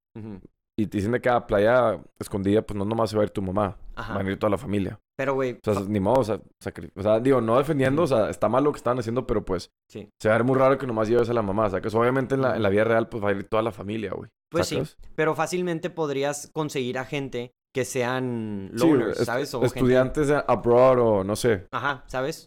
y 0.77 0.88
te 0.88 0.97
dicen 0.97 1.11
de 1.11 1.21
que 1.21 1.29
a 1.29 1.45
playa 1.45 2.01
escondida, 2.19 2.61
pues 2.61 2.77
no 2.77 2.85
nomás 2.85 3.09
se 3.09 3.17
va 3.17 3.23
a 3.23 3.25
ir 3.25 3.31
tu 3.31 3.41
mamá. 3.41 3.77
Ajá. 3.95 4.15
Va 4.15 4.21
a 4.21 4.23
ir 4.31 4.39
toda 4.39 4.49
la 4.49 4.57
familia. 4.57 4.97
Pero, 5.17 5.35
güey, 5.35 5.59
O 5.67 5.73
sea, 5.73 5.83
ni 5.88 5.99
modo, 5.99 6.21
o 6.21 6.23
sea, 6.23 6.35
o 6.95 7.01
sea, 7.03 7.19
digo, 7.19 7.41
no 7.41 7.57
defendiendo, 7.57 8.03
o 8.03 8.07
sea, 8.07 8.29
está 8.31 8.49
mal 8.49 8.63
lo 8.63 8.71
que 8.71 8.77
están 8.77 8.97
haciendo, 8.97 9.27
pero 9.27 9.45
pues 9.45 9.69
sí. 9.87 10.09
se 10.19 10.29
va 10.29 10.35
a 10.35 10.37
ver 10.39 10.45
muy 10.47 10.57
raro 10.57 10.77
que 10.79 10.87
nomás 10.87 11.09
lleves 11.09 11.29
a 11.29 11.33
la 11.33 11.44
mamá, 11.44 11.69
¿sacas? 11.69 11.94
Obviamente 11.94 12.33
en 12.33 12.41
la, 12.41 12.55
en 12.55 12.63
la 12.63 12.69
vida 12.69 12.85
real, 12.85 13.07
pues 13.09 13.23
va 13.23 13.29
a 13.29 13.33
ir 13.33 13.44
toda 13.47 13.61
la 13.61 13.71
familia, 13.71 14.13
güey. 14.15 14.31
Pues 14.49 14.67
sí. 14.67 14.81
Pero 15.15 15.35
fácilmente 15.35 15.89
podrías 15.91 16.49
conseguir 16.53 16.97
a 16.97 17.05
gente 17.05 17.51
que 17.73 17.85
sean 17.85 18.71
Sí, 18.75 18.85
loners, 18.88 19.18
¿sabes? 19.19 19.53
O 19.53 19.63
estudiantes 19.63 20.29
abroad 20.47 21.00
o 21.00 21.23
no 21.23 21.35
sé. 21.35 21.68
Ajá, 21.71 22.03
¿sabes? 22.07 22.45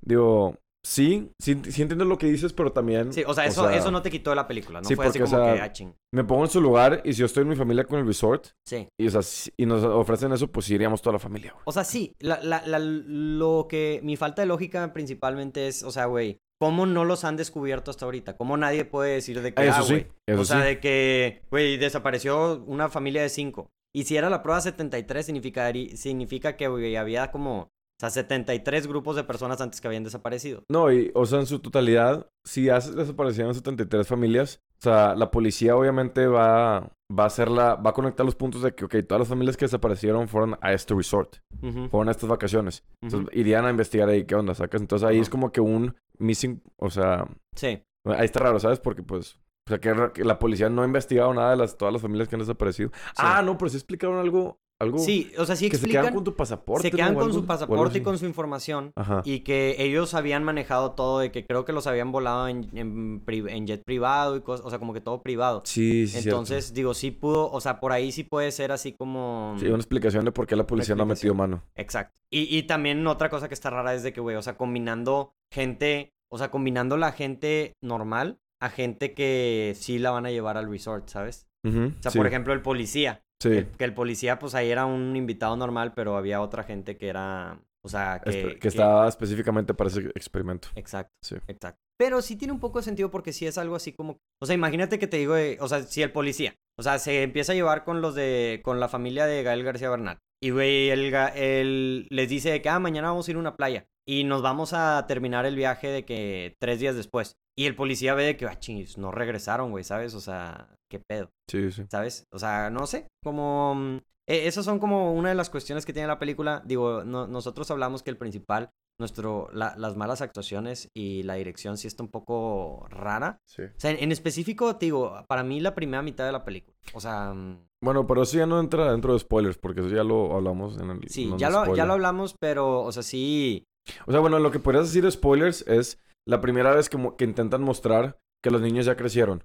Digo, 0.00 0.56
sí, 0.86 1.30
sí, 1.40 1.60
sí 1.68 1.82
entiendo 1.82 2.04
lo 2.04 2.18
que 2.18 2.26
dices, 2.26 2.52
pero 2.52 2.72
también... 2.72 3.12
Sí, 3.12 3.24
o 3.26 3.32
sea, 3.34 3.46
eso, 3.46 3.70
eso 3.70 3.90
no 3.90 4.02
te 4.02 4.10
quitó 4.10 4.30
de 4.30 4.36
la 4.36 4.46
película, 4.46 4.80
¿no? 4.80 4.88
sí, 4.88 4.94
Fue 4.94 5.06
así 5.06 5.18
porque, 5.18 5.30
como 5.30 5.42
o 5.42 5.46
sea, 5.46 5.54
que, 5.56 5.60
ah, 5.62 5.72
ching. 5.72 5.94
Me 6.12 6.24
pongo 6.24 6.44
en 6.44 6.50
su 6.50 6.60
lugar 6.60 7.00
y 7.04 7.12
si 7.14 7.20
yo 7.20 7.26
estoy 7.26 7.42
en 7.42 7.48
mi 7.48 7.56
familia 7.56 7.84
con 7.84 7.98
el 7.98 8.06
resort 8.06 8.48
Sí. 8.66 8.86
y, 9.00 9.06
o 9.06 9.10
sea, 9.10 9.22
si- 9.22 9.50
y 9.56 9.66
nos 9.66 9.82
ofrecen 9.84 10.32
eso, 10.32 10.48
pues 10.48 10.66
sí 10.66 10.74
iríamos 10.74 11.00
toda 11.00 11.14
la 11.14 11.18
familia, 11.18 11.52
güey. 11.52 11.62
O 11.66 11.72
sea, 11.72 11.84
sí, 11.84 12.14
la, 12.20 12.40
la, 12.42 12.62
la- 12.66 12.78
lo 12.78 13.66
que... 13.68 14.00
Mi 14.02 14.16
falta 14.16 14.42
de 14.42 14.46
lógica 14.46 14.92
principalmente 14.92 15.68
es, 15.68 15.82
o 15.82 15.90
sea, 15.90 16.04
güey, 16.06 16.38
¿cómo 16.60 16.84
no 16.86 17.04
los 17.04 17.24
han 17.24 17.36
descubierto 17.36 17.90
hasta 17.90 18.04
ahorita? 18.04 18.36
¿Cómo 18.36 18.56
nadie 18.58 18.84
puede 18.84 19.14
decir 19.14 19.40
de 19.40 19.54
que, 19.54 19.62
Eso 19.66 19.76
ah, 19.78 19.82
sí, 19.82 19.92
güey? 19.94 20.06
eso 20.26 20.40
O 20.40 20.44
sea, 20.44 20.60
sí. 20.60 20.66
de 20.66 20.80
que, 20.80 21.42
güey, 21.50 21.76
desapareció 21.78 22.62
una 22.66 22.88
familia 22.90 23.22
de 23.22 23.28
cinco. 23.30 23.70
Y 23.94 24.04
si 24.04 24.16
era 24.16 24.28
la 24.28 24.42
prueba 24.42 24.60
73, 24.60 25.24
significaría, 25.24 25.96
significa 25.96 26.56
que, 26.56 26.66
había 26.98 27.30
como... 27.30 27.70
O 27.96 28.00
sea, 28.00 28.10
73 28.10 28.88
grupos 28.88 29.14
de 29.14 29.22
personas 29.22 29.60
antes 29.60 29.80
que 29.80 29.86
habían 29.86 30.02
desaparecido. 30.02 30.64
No, 30.68 30.90
y, 30.92 31.12
o 31.14 31.24
sea, 31.26 31.38
en 31.38 31.46
su 31.46 31.60
totalidad, 31.60 32.28
si 32.44 32.64
desaparecieron 32.64 33.54
73 33.54 34.06
familias, 34.08 34.60
o 34.80 34.82
sea, 34.82 35.14
la 35.14 35.30
policía 35.30 35.76
obviamente 35.76 36.26
va, 36.26 36.90
va 37.16 37.22
a 37.22 37.26
hacer 37.26 37.48
la, 37.48 37.76
va 37.76 37.90
a 37.90 37.92
conectar 37.92 38.26
los 38.26 38.34
puntos 38.34 38.62
de 38.62 38.74
que, 38.74 38.84
ok, 38.84 38.96
todas 39.06 39.20
las 39.20 39.28
familias 39.28 39.56
que 39.56 39.66
desaparecieron 39.66 40.26
fueron 40.26 40.58
a 40.60 40.72
este 40.72 40.92
resort, 40.92 41.36
fueron 41.60 42.08
a 42.08 42.10
estas 42.10 42.28
vacaciones. 42.28 42.84
Entonces, 43.00 43.30
irían 43.32 43.64
a 43.64 43.70
investigar 43.70 44.08
ahí 44.08 44.24
qué 44.24 44.34
onda, 44.34 44.56
¿sacas? 44.56 44.80
Entonces 44.80 45.06
ahí 45.08 45.16
Ajá. 45.16 45.22
es 45.22 45.30
como 45.30 45.52
que 45.52 45.60
un 45.60 45.94
missing, 46.18 46.62
o 46.76 46.90
sea, 46.90 47.28
Sí. 47.54 47.80
ahí 48.06 48.24
está 48.24 48.40
raro, 48.40 48.58
¿sabes? 48.58 48.80
Porque 48.80 49.04
pues, 49.04 49.38
o 49.66 49.70
sea, 49.70 49.80
que, 50.12 50.24
la 50.24 50.38
policía 50.38 50.68
no 50.68 50.82
ha 50.82 50.84
investigado 50.84 51.32
nada 51.32 51.52
de 51.52 51.56
las, 51.56 51.78
todas 51.78 51.92
las 51.92 52.02
familias 52.02 52.28
que 52.28 52.36
han 52.36 52.40
desaparecido. 52.40 52.90
Ah, 53.16 53.40
no, 53.42 53.56
pero 53.56 53.70
sí 53.70 53.76
explicaron 53.78 54.18
algo, 54.18 54.60
algo 54.78 54.98
Sí, 54.98 55.32
o 55.38 55.46
sea, 55.46 55.56
sí 55.56 55.70
que 55.70 55.76
se 55.76 55.84
explican... 55.84 56.02
quedan 56.02 56.14
con 56.14 56.24
tu 56.24 56.36
pasaporte. 56.36 56.90
se 56.90 56.94
quedan 56.94 57.14
con 57.14 57.24
algo- 57.24 57.34
su 57.34 57.46
pasaporte 57.46 57.98
y 57.98 58.02
con 58.02 58.18
su 58.18 58.26
información. 58.26 58.92
Ajá. 58.94 59.22
Y 59.24 59.40
que 59.40 59.76
ellos 59.78 60.12
habían 60.12 60.44
manejado 60.44 60.92
todo, 60.92 61.20
de 61.20 61.32
que 61.32 61.46
creo 61.46 61.64
que 61.64 61.72
los 61.72 61.86
habían 61.86 62.12
volado 62.12 62.46
en, 62.48 62.68
en, 62.74 63.66
jet 63.66 63.82
privado 63.84 64.36
y 64.36 64.42
cosas, 64.42 64.66
o 64.66 64.68
sea, 64.68 64.78
como 64.78 64.92
que 64.92 65.00
todo 65.00 65.22
privado. 65.22 65.62
Sí, 65.64 66.06
sí, 66.08 66.20
cierto. 66.20 66.28
Entonces, 66.28 66.74
digo, 66.74 66.92
sí 66.92 67.10
pudo, 67.10 67.50
o 67.50 67.60
sea, 67.62 67.80
por 67.80 67.92
ahí 67.92 68.12
sí 68.12 68.22
puede 68.22 68.52
ser 68.52 68.70
así 68.70 68.92
como... 68.92 69.56
Sí, 69.58 69.66
una 69.66 69.76
explicación 69.76 70.26
de 70.26 70.32
por 70.32 70.46
qué 70.46 70.56
la 70.56 70.66
policía 70.66 70.94
no 70.94 71.04
ha 71.04 71.06
metido 71.06 71.34
mano. 71.34 71.62
Exacto. 71.74 72.14
Y, 72.28 72.54
y 72.54 72.64
también 72.64 73.06
otra 73.06 73.30
cosa 73.30 73.48
que 73.48 73.54
está 73.54 73.70
rara 73.70 73.94
es 73.94 74.02
de 74.02 74.12
que, 74.12 74.20
güey, 74.20 74.36
o 74.36 74.42
sea, 74.42 74.58
combinando 74.58 75.32
gente, 75.50 76.12
o 76.28 76.36
sea, 76.36 76.50
combinando 76.50 76.98
la 76.98 77.12
gente 77.12 77.72
normal 77.80 78.40
a 78.64 78.70
gente 78.70 79.14
que 79.14 79.74
sí 79.76 79.98
la 79.98 80.10
van 80.10 80.26
a 80.26 80.30
llevar 80.30 80.56
al 80.56 80.70
resort, 80.70 81.08
¿sabes? 81.08 81.46
O 81.66 81.70
sea, 82.00 82.10
sí, 82.10 82.18
por 82.18 82.26
ejemplo, 82.26 82.52
el 82.52 82.62
policía. 82.62 83.22
Sí, 83.42 83.48
El- 83.48 83.66
que 83.68 83.84
el 83.84 83.94
policía, 83.94 84.38
pues 84.38 84.54
ahí 84.54 84.70
era 84.70 84.86
un 84.86 85.16
invitado 85.16 85.56
normal, 85.56 85.92
pero 85.94 86.16
había 86.16 86.40
otra 86.40 86.62
gente 86.62 86.96
que 86.96 87.08
era, 87.08 87.58
o 87.82 87.88
sea, 87.88 88.20
que... 88.22 88.30
espe- 88.30 88.58
que, 88.58 88.68
estaba 88.68 89.08
específicamente 89.08 89.74
para 89.74 89.88
ese 89.90 90.00
experimento. 90.14 90.68
Exacto. 90.76 91.12
Sí. 91.22 91.36
Exacto. 91.48 91.80
Pero 91.98 92.22
sí 92.22 92.36
tiene 92.36 92.52
un 92.52 92.60
poco 92.60 92.78
de 92.78 92.84
sentido 92.84 93.10
porque 93.10 93.32
sí 93.32 93.46
es 93.46 93.56
algo 93.58 93.76
así 93.76 93.92
como... 93.92 94.18
O 94.42 94.46
sea, 94.46 94.54
imagínate 94.54 94.98
que 94.98 95.06
te 95.06 95.16
digo, 95.16 95.34
de- 95.34 95.58
o 95.60 95.68
sea, 95.68 95.82
si 95.82 96.02
el 96.02 96.12
policía, 96.12 96.54
o 96.78 96.82
sea, 96.82 96.98
se 96.98 97.22
empieza 97.22 97.52
a 97.52 97.54
llevar 97.54 97.84
con 97.84 98.00
los 98.00 98.14
de... 98.14 98.60
con 98.64 98.78
la 98.80 98.88
familia 98.88 99.26
de 99.26 99.42
Gael 99.42 99.62
García 99.64 99.90
Bernal. 99.90 100.18
Y, 100.42 100.50
güey, 100.50 100.90
él, 100.90 101.14
él 101.36 102.06
les 102.10 102.28
dice 102.28 102.60
que, 102.60 102.68
ah, 102.68 102.78
mañana 102.78 103.08
vamos 103.08 103.26
a 103.26 103.30
ir 103.30 103.36
a 103.36 103.40
una 103.40 103.56
playa. 103.56 103.86
Y 104.06 104.24
nos 104.24 104.42
vamos 104.42 104.72
a 104.74 105.04
terminar 105.08 105.46
el 105.46 105.56
viaje 105.56 105.88
de 105.88 106.04
que 106.04 106.56
tres 106.60 106.78
días 106.80 106.96
después. 106.96 107.38
Y 107.56 107.66
el 107.66 107.76
policía 107.76 108.14
ve 108.14 108.36
que, 108.36 108.46
ah, 108.46 108.58
chingis, 108.58 108.98
no 108.98 109.10
regresaron, 109.12 109.70
güey, 109.70 109.84
¿sabes? 109.84 110.14
O 110.14 110.20
sea, 110.20 110.68
qué 110.90 110.98
pedo. 111.00 111.30
Sí, 111.48 111.70
sí. 111.70 111.84
¿sabes? 111.90 112.24
O 112.32 112.38
sea, 112.38 112.70
no 112.70 112.86
sé, 112.86 113.06
como... 113.22 114.00
eh, 114.28 114.46
esas 114.46 114.64
son 114.64 114.78
como 114.78 115.12
una 115.12 115.28
de 115.28 115.34
las 115.34 115.50
cuestiones 115.50 115.86
que 115.86 115.92
tiene 115.92 116.08
la 116.08 116.18
película. 116.18 116.62
Digo, 116.64 117.04
no- 117.04 117.26
nosotros 117.28 117.70
hablamos 117.70 118.02
que 118.02 118.10
el 118.10 118.16
principal, 118.16 118.70
nuestro, 118.98 119.48
la- 119.52 119.74
las 119.76 119.96
malas 119.96 120.20
actuaciones 120.20 120.88
y 120.96 121.22
la 121.24 121.34
dirección 121.34 121.76
sí 121.78 121.86
está 121.86 122.02
un 122.02 122.10
poco 122.10 122.86
rara. 122.90 123.38
sí. 123.48 123.62
O 123.62 123.68
sea, 123.80 123.90
en, 123.92 124.02
en 124.02 124.10
específico, 124.12 124.76
te 124.76 124.86
digo, 124.86 125.24
para 125.28 125.44
mí 125.44 125.60
la 125.60 125.74
primera 125.76 126.02
mitad 126.02 126.26
de 126.26 126.32
la 126.32 126.44
película. 126.44 126.76
O 126.92 127.00
sea, 127.00 127.32
mm, 127.34 127.66
Bueno, 127.82 128.06
pero 128.06 128.22
eso 128.22 128.36
ya 128.36 128.46
no 128.46 128.58
entra 128.58 128.90
dentro 128.90 129.12
de 129.12 129.20
spoilers, 129.20 129.58
porque 129.58 129.80
eso 129.80 129.90
ya 129.90 130.02
lo 130.04 130.34
hablamos 130.34 130.76
en 130.80 130.90
el. 130.90 131.08
sí, 131.08 131.32
ya 131.38 131.50
lo, 131.50 131.74
ya 131.76 131.86
lo 131.86 131.92
hablamos, 131.92 132.34
pero, 132.40 132.80
o 132.82 132.90
sea, 132.90 133.02
sí... 133.04 133.64
O 134.06 134.10
sea, 134.12 134.20
bueno, 134.20 134.38
lo 134.38 134.50
que 134.50 134.58
podrías 134.60 134.86
decir 134.86 135.04
de 135.04 135.10
spoilers 135.10 135.60
es 135.68 136.00
la 136.26 136.40
primera 136.40 136.74
vez 136.74 136.88
que, 136.88 137.24
intentan 137.24 137.62
mostrar 137.62 138.18
que 138.42 138.50
los 138.50 138.60
niños 138.60 138.86
ya 138.86 138.96
crecieron. 138.96 139.44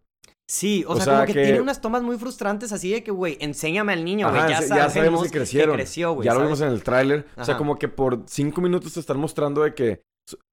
Sí, 0.50 0.84
o, 0.88 0.94
O 0.94 0.96
sea, 0.96 1.06
sea, 1.06 1.14
como 1.14 1.26
que, 1.28 1.34
que- 1.34 1.44
tiene 1.44 1.62
unas 1.62 1.80
tomas 1.80 2.02
muy 2.02 2.18
frustrantes 2.18 2.72
así 2.72 2.92
de 2.92 3.04
que, 3.04 3.12
güey, 3.12 3.38
enséñame 3.40 3.94
al 3.94 4.04
niño, 4.04 4.30
güey. 4.30 4.42
Ya, 4.50 4.62
sí, 4.62 4.68
sabemos 4.68 5.24
que 5.24 5.30
crecieron. 5.30 5.76
creció, 5.76 6.22
ya 6.24 6.34
lo 6.34 6.42
vimos 6.42 6.62
en 6.62 6.70
el 6.70 6.84
tráiler. 6.84 7.28
O 7.38 7.44
sea, 7.46 7.58
como 7.58 7.78
que 7.78 7.88
por 7.88 8.24
cinco 8.28 8.60
minutos 8.62 8.94
te 8.94 9.00
están 9.00 9.20
mostrando 9.20 9.62
de 9.62 9.76
que 9.76 10.02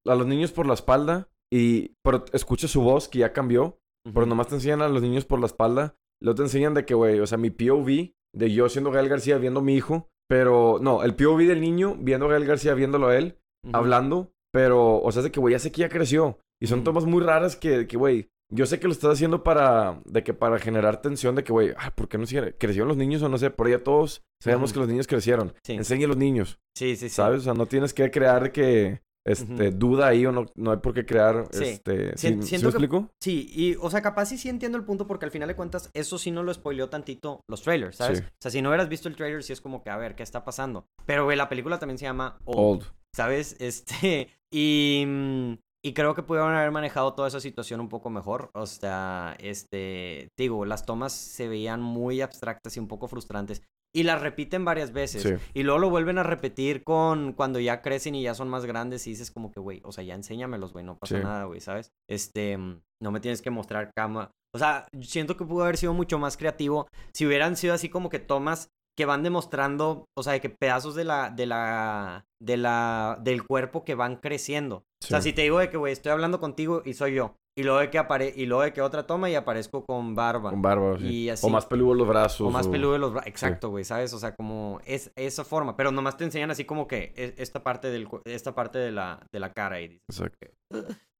a 0.06 0.14
los 0.14 0.26
niños 0.26 0.52
por 0.52 0.66
la 0.66 0.74
espalda 0.74 1.28
y 1.52 1.92
pero 2.02 2.24
escuchas 2.32 2.70
su 2.70 2.82
voz 2.82 3.08
que 3.08 3.20
ya 3.20 3.32
cambió, 3.32 3.78
pero 4.12 4.26
nomás 4.26 4.48
te 4.48 4.56
enseñan 4.56 4.82
a 4.82 4.88
los 4.88 5.00
niños 5.02 5.24
por 5.24 5.40
la 5.40 5.46
espalda. 5.46 5.94
Luego 6.22 6.36
te 6.36 6.42
enseñan 6.42 6.74
de 6.74 6.84
que, 6.84 6.94
güey, 6.94 7.20
o 7.20 7.26
sea, 7.26 7.38
mi 7.38 7.50
POV 7.50 8.12
de 8.34 8.52
yo 8.52 8.68
siendo 8.68 8.90
Gael 8.90 9.08
García 9.08 9.38
viendo 9.38 9.60
a 9.60 9.62
mi 9.62 9.74
hijo, 9.76 10.08
pero 10.28 10.78
no, 10.80 11.04
el 11.04 11.14
POV 11.14 11.46
del 11.46 11.60
niño 11.60 11.96
viendo 11.98 12.26
a 12.26 12.30
Gael 12.30 12.44
García 12.46 12.74
viéndolo 12.74 13.08
a 13.08 13.16
él, 13.16 13.38
hablando, 13.72 14.32
pero, 14.56 15.02
o 15.02 15.12
sea, 15.12 15.20
es 15.20 15.24
de 15.24 15.30
que, 15.30 15.38
güey, 15.38 15.52
ya 15.52 15.58
sé 15.58 15.70
que 15.70 15.82
ya 15.82 15.90
creció. 15.90 16.38
Y 16.62 16.66
son 16.66 16.80
Mm. 16.80 16.84
tomas 16.84 17.04
muy 17.04 17.22
raras 17.22 17.56
que, 17.56 17.86
que, 17.86 17.98
güey, 17.98 18.30
yo 18.50 18.64
sé 18.64 18.80
que 18.80 18.86
lo 18.86 18.92
estás 18.94 19.12
haciendo 19.12 19.42
para, 19.42 20.00
de 20.06 20.24
que 20.24 20.32
para 20.32 20.58
generar 20.58 21.02
tensión 21.02 21.34
de 21.34 21.44
que, 21.44 21.52
güey, 21.52 21.74
ah, 21.76 21.92
¿por 21.94 22.08
qué 22.08 22.16
no 22.16 22.24
siguen? 22.24 22.54
¿Crecieron 22.58 22.88
los 22.88 22.96
niños 22.96 23.20
o 23.22 23.28
no 23.28 23.36
sé? 23.36 23.50
Por 23.50 23.68
ya 23.68 23.84
todos 23.84 24.22
sabemos 24.42 24.72
que 24.72 24.78
los 24.78 24.88
niños 24.88 25.06
crecieron. 25.06 25.52
Sí. 25.62 25.74
Enseña 25.74 26.06
a 26.06 26.08
los 26.08 26.16
niños, 26.16 26.58
Sí, 26.74 26.96
sí, 26.96 27.10
sí. 27.10 27.14
¿sabes? 27.16 27.40
O 27.40 27.44
sea, 27.44 27.52
no 27.52 27.66
tienes 27.66 27.92
que 27.92 28.10
crear 28.10 28.50
que, 28.52 29.02
este, 29.26 29.72
duda 29.72 30.06
ahí 30.06 30.24
o 30.24 30.32
no, 30.32 30.46
no 30.54 30.70
hay 30.70 30.78
por 30.78 30.94
qué 30.94 31.04
crear, 31.04 31.48
Sí. 31.50 31.64
este, 31.64 32.14
Sien- 32.16 32.36
¿sí, 32.36 32.42
¿sí 32.42 32.48
siento 32.48 32.68
me 32.68 32.72
que- 32.72 32.76
explico? 32.84 33.10
Sí, 33.20 33.50
y, 33.52 33.74
o 33.78 33.90
sea, 33.90 34.00
capaz 34.00 34.24
sí, 34.26 34.38
sí 34.38 34.48
entiendo 34.48 34.78
el 34.78 34.84
punto 34.84 35.06
porque 35.06 35.26
al 35.26 35.32
final 35.32 35.48
de 35.48 35.56
cuentas, 35.56 35.90
eso 35.92 36.16
sí 36.16 36.30
no 36.30 36.42
lo 36.42 36.54
spoileó 36.54 36.88
tantito 36.88 37.40
los 37.50 37.60
trailers, 37.60 37.96
¿sabes? 37.96 38.18
Sí. 38.20 38.24
O 38.24 38.30
sea, 38.40 38.50
si 38.52 38.62
no 38.62 38.70
hubieras 38.70 38.88
visto 38.88 39.08
el 39.10 39.16
trailer, 39.16 39.42
sí 39.42 39.52
es 39.52 39.60
como 39.60 39.82
que, 39.82 39.90
a 39.90 39.98
ver, 39.98 40.14
¿qué 40.14 40.22
está 40.22 40.44
pasando? 40.44 40.86
Pero, 41.04 41.24
güey, 41.24 41.36
la 41.36 41.48
película 41.50 41.78
también 41.78 41.98
se 41.98 42.04
llama 42.06 42.38
Old, 42.46 42.58
Old. 42.58 42.84
¿Sabes? 43.16 43.56
Este, 43.60 44.28
y, 44.52 45.04
mm, 45.06 45.52
y 45.84 45.92
creo 45.94 46.14
que 46.14 46.22
pudieron 46.22 46.54
haber 46.54 46.70
manejado 46.70 47.14
toda 47.14 47.28
esa 47.28 47.40
situación 47.40 47.80
un 47.80 47.88
poco 47.88 48.10
mejor. 48.10 48.50
O 48.54 48.66
sea, 48.66 49.36
este, 49.40 50.28
digo, 50.38 50.64
las 50.64 50.84
tomas 50.84 51.12
se 51.12 51.48
veían 51.48 51.80
muy 51.80 52.20
abstractas 52.20 52.76
y 52.76 52.80
un 52.80 52.88
poco 52.88 53.08
frustrantes. 53.08 53.62
Y 53.94 54.02
las 54.02 54.20
repiten 54.20 54.64
varias 54.64 54.92
veces. 54.92 55.22
Sí. 55.22 55.34
Y 55.54 55.62
luego 55.62 55.78
lo 55.78 55.88
vuelven 55.90 56.18
a 56.18 56.22
repetir 56.22 56.82
con 56.84 57.32
cuando 57.32 57.60
ya 57.60 57.80
crecen 57.80 58.14
y 58.14 58.22
ya 58.22 58.34
son 58.34 58.48
más 58.48 58.66
grandes 58.66 59.06
y 59.06 59.10
dices 59.10 59.30
como 59.30 59.50
que, 59.50 59.60
güey, 59.60 59.80
o 59.84 59.92
sea, 59.92 60.04
ya 60.04 60.14
enséñamelos, 60.14 60.72
güey, 60.74 60.84
no 60.84 60.98
pasa 60.98 61.16
Sí. 61.16 61.22
nada, 61.24 61.44
güey, 61.44 61.60
¿sabes? 61.60 61.92
Este, 62.10 62.58
mm, 62.58 62.82
no 63.02 63.10
me 63.10 63.20
tienes 63.20 63.40
que 63.40 63.50
mostrar 63.50 63.90
cama. 63.96 64.30
O 64.54 64.58
sea, 64.58 64.86
siento 65.00 65.36
que 65.36 65.44
pudo 65.44 65.62
haber 65.64 65.76
sido 65.78 65.94
mucho 65.94 66.18
más 66.18 66.36
creativo 66.36 66.88
si 67.14 67.26
hubieran 67.26 67.56
sido 67.56 67.74
así 67.74 67.88
como 67.88 68.10
que 68.10 68.18
tomas 68.18 68.68
que 68.96 69.04
van 69.04 69.22
demostrando, 69.22 70.06
o 70.16 70.22
sea, 70.22 70.32
de 70.32 70.40
que 70.40 70.50
pedazos 70.50 70.94
de 70.94 71.04
la, 71.04 71.30
de 71.30 71.46
la, 71.46 72.26
de 72.42 72.56
la, 72.56 73.18
del 73.20 73.46
cuerpo 73.46 73.84
que 73.84 73.94
van 73.94 74.16
creciendo. 74.16 74.84
O 75.04 75.06
sea, 75.06 75.20
si 75.20 75.32
te 75.32 75.42
digo 75.42 75.58
de 75.58 75.70
que, 75.70 75.76
güey, 75.76 75.92
estoy 75.92 76.12
hablando 76.12 76.40
contigo 76.40 76.82
y 76.84 76.94
soy 76.94 77.14
yo. 77.14 77.36
Y 77.58 77.62
luego 77.62 77.78
de 77.78 77.88
que 77.90 77.96
apare 77.98 78.34
y 78.36 78.44
luego 78.44 78.62
de 78.64 78.72
que 78.74 78.82
otra 78.82 79.06
toma 79.06 79.30
y 79.30 79.34
aparezco 79.34 79.84
con 79.86 80.14
barba. 80.14 80.50
Con 80.50 80.60
barba, 80.60 80.98
sí. 80.98 81.06
Y 81.06 81.30
así. 81.30 81.46
O 81.46 81.48
más 81.48 81.64
peludo 81.64 81.94
los 81.94 82.06
brazos. 82.06 82.46
O 82.46 82.50
más 82.50 82.68
peludo 82.68 82.92
de 82.92 82.98
los 82.98 83.12
brazos. 83.12 83.28
Exacto, 83.28 83.70
güey, 83.70 83.82
¿sabes? 83.84 84.12
O 84.12 84.18
sea, 84.18 84.34
como 84.34 84.78
es 84.84 85.10
esa 85.16 85.42
forma. 85.42 85.74
Pero 85.74 85.90
nomás 85.90 86.18
te 86.18 86.24
enseñan 86.24 86.50
así 86.50 86.64
como 86.66 86.86
que 86.86 87.14
e- 87.16 87.34
esta 87.38 87.62
parte, 87.62 87.88
del, 87.88 88.08
esta 88.26 88.54
parte 88.54 88.78
de, 88.78 88.92
la, 88.92 89.26
de 89.32 89.40
la 89.40 89.52
cara 89.54 89.80
y 89.80 89.88
dices, 89.88 90.04
Exacto. 90.10 90.48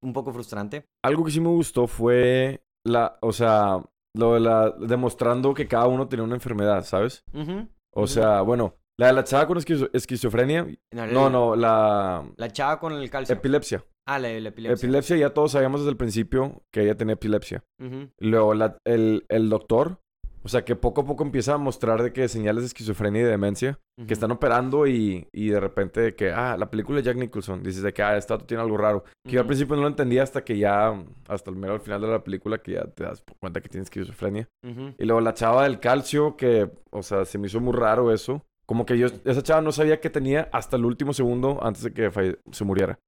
un 0.02 0.12
poco 0.12 0.30
frustrante. 0.33 0.85
Algo 1.02 1.25
que 1.25 1.30
sí 1.30 1.40
me 1.40 1.49
gustó 1.49 1.87
fue 1.87 2.62
la, 2.85 3.16
o 3.23 3.33
sea, 3.33 3.83
lo 4.17 4.35
de 4.35 4.41
la, 4.41 4.71
demostrando 4.71 5.55
que 5.55 5.69
cada 5.69 5.87
uno 5.87 6.09
tenía 6.09 6.25
una 6.25 6.35
enfermedad, 6.35 6.85
¿sabes? 6.85 7.23
O 7.95 8.07
sea, 8.07 8.41
bueno, 8.43 8.75
la 8.99 9.09
de 9.09 9.13
la 9.13 9.25
chava 9.25 9.47
con 9.47 9.59
esquizo- 9.59 9.91
esquizofrenia, 9.93 10.67
No, 10.93 11.07
no, 11.07 11.31
no, 11.31 11.57
la 11.57 12.25
La 12.37 12.51
chava 12.53 12.79
con 12.81 12.93
el 12.95 13.11
calcio. 13.11 13.35
epilepsia. 13.35 13.85
ah, 14.09 14.19
la, 14.19 14.29
la 14.41 14.49
epilepsia. 14.49 14.87
Epilepsia 14.87 15.17
ya 15.17 15.31
todos 15.35 15.53
sabíamos 15.53 15.81
desde 15.81 15.91
el 15.91 15.97
principio 15.97 16.63
que 16.73 16.83
ella 16.83 16.97
tenía 16.97 17.15
epilepsia. 17.15 17.63
Luego 18.19 18.55
la- 18.55 18.79
el, 18.85 19.25
el 19.29 19.49
doctor, 19.49 20.01
o 20.47 20.49
sea, 20.49 20.65
que 20.65 20.76
poco 20.76 21.00
a 21.00 21.05
poco 21.05 21.25
empieza 21.25 21.55
a 21.55 21.59
mostrar 21.59 22.00
de 22.05 22.12
que 22.12 22.29
señales 22.29 22.62
de 22.62 22.67
esquizofrenia 22.69 23.23
y 23.23 23.25
de 23.25 23.31
demencia, 23.31 23.81
Ujú. 23.99 24.07
que 24.07 24.15
están 24.15 24.31
operando 24.31 24.87
y, 24.87 25.26
y 25.33 25.49
de 25.49 25.59
repente 25.59 26.00
de 26.00 26.15
que, 26.15 26.31
ah, 26.31 26.57
la 26.57 26.71
película 26.71 26.99
de 26.99 27.03
Jack 27.03 27.17
Nicholson, 27.17 27.65
dices 27.65 27.83
de 27.83 27.93
que, 27.93 28.00
ah, 28.05 28.17
esta 28.17 28.38
tiene 28.38 28.62
algo 28.62 28.76
raro. 28.76 29.03
Que 29.25 29.33
yo 29.33 29.41
al 29.41 29.47
principio 29.47 29.75
no 29.75 29.83
lo 29.83 29.88
entendía 29.88 30.23
hasta 30.23 30.45
que 30.45 30.57
ya, 30.57 30.95
hasta 31.26 31.50
el 31.50 31.57
mero 31.57 31.75
al 31.75 31.81
final 31.81 32.00
de 32.00 32.07
la 32.07 32.23
película, 32.23 32.59
que 32.59 32.73
ya 32.75 32.85
te 32.85 33.03
das 33.03 33.25
cuenta 33.41 33.61
que 33.61 33.69
tiene 33.69 33.83
esquizofrenia. 33.83 34.49
Ujú. 34.65 34.95
Y 34.99 35.05
luego 35.05 35.21
la 35.21 35.35
chava 35.35 35.65
del 35.65 35.81
calcio, 35.81 36.37
que, 36.37 36.71
o 36.91 37.03
sea, 37.03 37.25
se 37.25 37.38
me 37.38 37.49
hizo 37.49 37.61
muy 37.61 37.75
raro 37.75 38.12
eso. 38.12 38.45
Como 38.67 38.87
que 38.87 38.97
yo, 38.99 39.09
esa 39.25 39.43
chava 39.43 39.61
no 39.62 39.73
sabía 39.73 40.00
que 40.00 40.11
tenía 40.11 40.49
hasta 40.53 40.76
el 40.76 40.85
último 40.85 41.12
segundo 41.12 41.59
antes 41.61 41.83
de 41.83 41.93
que 41.93 42.37
se 42.53 42.65
muriera, 42.65 42.99